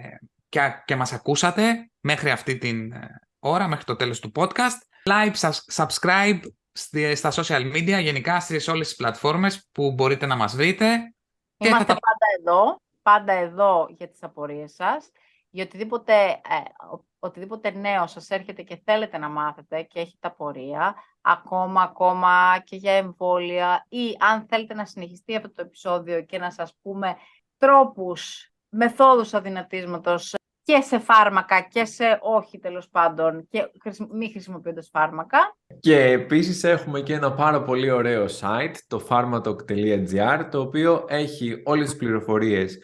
και, 0.49 0.61
και 0.85 0.97
μας 0.97 1.13
ακούσατε 1.13 1.91
μέχρι 2.01 2.31
αυτή 2.31 2.59
την 2.59 2.93
ε, 2.93 3.09
ώρα, 3.39 3.69
μέχρι 3.69 3.85
το 3.85 3.97
τέλος 3.97 4.21
του 4.21 4.33
podcast. 4.35 4.79
Like, 5.05 5.33
sus- 5.41 5.85
subscribe 5.87 6.41
στη- 6.73 7.15
στα 7.15 7.33
social 7.33 7.73
media, 7.75 8.01
γενικά 8.03 8.41
στις 8.41 8.69
όλες 8.69 8.87
τις 8.87 8.97
πλατφόρμες 8.97 9.69
που 9.73 9.93
μπορείτε 9.93 10.27
να 10.27 10.37
μας 10.37 10.57
βρείτε. 10.57 10.97
Και 11.57 11.69
θα 11.69 11.75
Είμαστε 11.75 11.93
τα... 11.95 11.99
πάντα 12.01 12.27
εδώ, 12.41 12.81
πάντα 13.03 13.33
εδώ 13.33 13.87
για 13.99 14.09
τις 14.09 14.23
απορίες 14.23 14.73
σας. 14.73 15.11
Για 15.51 15.65
οτιδήποτε, 15.65 16.13
ε, 16.31 16.95
ο- 16.95 17.07
οτιδήποτε 17.19 17.71
νέο 17.71 18.07
σας 18.07 18.29
έρχεται 18.31 18.63
και 18.63 18.81
θέλετε 18.85 19.19
να 19.19 19.29
μάθετε 19.29 19.83
και 19.83 20.01
έχετε 20.01 20.27
απορία, 20.27 20.95
ακόμα, 21.21 21.83
ακόμα 21.83 22.63
και 22.65 22.77
για 22.77 22.93
εμβόλια 22.93 23.87
ή 23.89 24.17
αν 24.19 24.47
θέλετε 24.49 24.75
να 24.75 24.85
συνεχιστεί 24.85 25.37
αυτό 25.37 25.53
το 25.53 25.63
επεισόδιο 25.63 26.23
και 26.23 26.39
να 26.39 26.51
σας 26.51 26.75
πούμε 26.83 27.17
τρόπους, 27.57 28.51
μεθόδους 28.69 29.35
αδυνατίσματος 29.35 30.35
και 30.63 30.81
σε 30.81 30.99
φάρμακα 30.99 31.61
και 31.61 31.85
σε 31.85 32.19
όχι 32.23 32.59
τέλος 32.59 32.89
πάντων 32.89 33.49
και 33.49 33.71
χρησι- 33.81 34.13
μη 34.13 34.31
χρησιμοποιώντας 34.31 34.89
φάρμακα. 34.93 35.39
Και 35.81 36.03
επίσης 36.03 36.65
έχουμε 36.65 37.01
και 37.01 37.15
ένα 37.15 37.33
πάρα 37.33 37.63
πολύ 37.63 37.91
ωραίο 37.91 38.27
site, 38.41 38.75
το 38.87 39.07
pharmatalk.gr, 39.09 40.49
το 40.51 40.61
οποίο 40.61 41.05
έχει 41.09 41.63
όλες 41.65 41.89
τις 41.89 41.99
πληροφορίες 41.99 42.79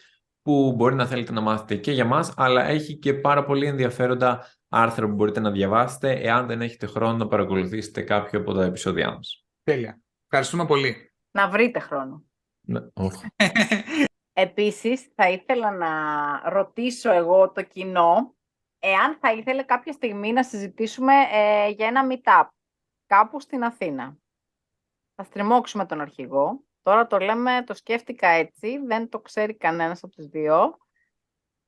που 0.45 0.73
μπορεί 0.75 0.95
να 0.95 1.05
θέλετε 1.05 1.31
να 1.31 1.41
μάθετε 1.41 1.75
και 1.75 1.91
για 1.91 2.05
μας, 2.05 2.33
αλλά 2.37 2.65
έχει 2.65 2.97
και 2.97 3.13
πάρα 3.13 3.45
πολύ 3.45 3.67
ενδιαφέροντα 3.67 4.45
άρθρα 4.69 5.07
που 5.07 5.13
μπορείτε 5.13 5.39
να 5.39 5.51
διαβάσετε, 5.51 6.11
εάν 6.11 6.47
δεν 6.47 6.61
έχετε 6.61 6.85
χρόνο 6.85 7.17
να 7.17 7.27
παρακολουθήσετε 7.27 8.01
κάποιο 8.01 8.39
από 8.39 8.53
τα 8.53 8.63
επεισόδια 8.63 9.11
μας. 9.11 9.45
Τέλεια. 9.63 10.01
Ευχαριστούμε 10.23 10.65
πολύ. 10.65 11.13
Να 11.31 11.49
βρείτε 11.49 11.79
χρόνο. 11.79 12.23
Ναι, 12.67 12.79
όχι. 12.93 13.25
Επίσης, 14.33 15.11
θα 15.15 15.29
ήθελα 15.29 15.71
να 15.71 15.89
ρωτήσω 16.49 17.11
εγώ 17.11 17.51
το 17.51 17.63
κοινό, 17.63 18.35
εάν 18.79 19.17
θα 19.19 19.33
ήθελε 19.33 19.63
κάποια 19.63 19.93
στιγμή 19.93 20.31
να 20.31 20.43
συζητήσουμε 20.43 21.13
ε, 21.31 21.69
για 21.69 21.87
ένα 21.87 22.07
meetup 22.09 22.47
κάπου 23.05 23.39
στην 23.39 23.63
Αθήνα. 23.63 24.17
Θα 25.15 25.23
στριμώξουμε 25.23 25.85
τον 25.85 26.01
αρχηγό. 26.01 26.63
Τώρα 26.85 27.07
το 27.07 27.17
λέμε, 27.17 27.63
το 27.65 27.73
σκέφτηκα 27.73 28.27
έτσι, 28.27 28.77
δεν 28.87 29.09
το 29.09 29.19
ξέρει 29.19 29.55
κανένας 29.55 30.03
από 30.03 30.13
τους 30.13 30.25
δύο. 30.25 30.77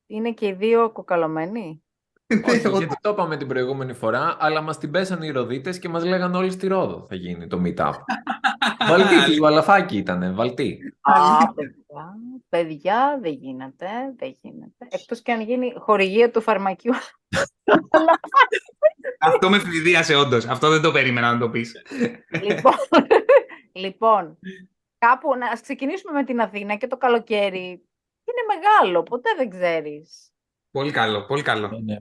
Είναι 0.08 0.32
και 0.32 0.47
οι 0.47 0.53
δύο 0.53 0.91
κοκαλωμένοι; 0.91 1.84
Όχι, 2.47 2.69
γιατί 2.69 2.95
το 3.01 3.10
είπαμε 3.10 3.38
την 3.38 3.47
προηγούμενη 3.47 3.93
φορά, 3.93 4.38
αλλά 4.39 4.62
μας 4.62 4.77
την 4.77 4.91
πέσανε 4.91 5.25
οι 5.25 5.30
Ροδίτες 5.30 5.80
και 5.80 5.89
μας 5.89 6.03
λέγανε 6.06 6.38
όλοι 6.38 6.51
στη 6.51 6.67
Ρόδο 6.67 7.06
θα 7.10 7.15
γίνει 7.15 7.47
το 7.47 7.62
meetup. 7.65 7.93
Βαλτή, 8.89 9.38
του 9.38 9.45
Αλαφάκη 9.45 9.97
ήτανε, 9.97 10.32
Βαλτή. 10.32 10.80
Α, 11.01 11.53
παιδιά, 11.53 12.15
παιδιά, 12.49 13.19
δεν 13.21 13.34
γίνεται, 13.34 13.88
δεν 14.17 14.36
γίνεται. 14.41 14.88
Εκτός 14.89 15.21
και 15.21 15.32
αν 15.32 15.41
γίνει 15.41 15.73
χορηγία 15.77 16.32
του 16.32 16.41
φαρμακείου. 16.41 16.93
Αυτό 19.19 19.49
με 19.49 19.60
φνηδίασε 19.60 20.15
όντως. 20.15 20.45
Αυτό 20.45 20.69
δεν 20.69 20.82
το 20.82 20.91
περίμενα 20.91 21.34
να 21.34 21.39
το 21.39 21.49
πεις. 21.49 21.73
λοιπόν, 22.41 22.73
λοιπόν, 23.71 24.38
κάπου, 24.97 25.36
να 25.36 25.47
ξεκινήσουμε 25.62 26.12
με 26.12 26.23
την 26.23 26.41
Αθήνα 26.41 26.75
και 26.75 26.88
το 26.88 26.97
καλοκαίρι. 26.97 27.65
Είναι 28.27 28.43
μεγάλο, 28.55 29.03
ποτέ 29.03 29.29
δεν 29.38 29.49
ξέρεις. 29.49 30.31
Πολύ 30.71 30.91
καλό, 30.91 31.25
πολύ 31.25 31.41
καλό. 31.41 31.67
Ναι, 31.67 31.93
ναι. 31.93 31.97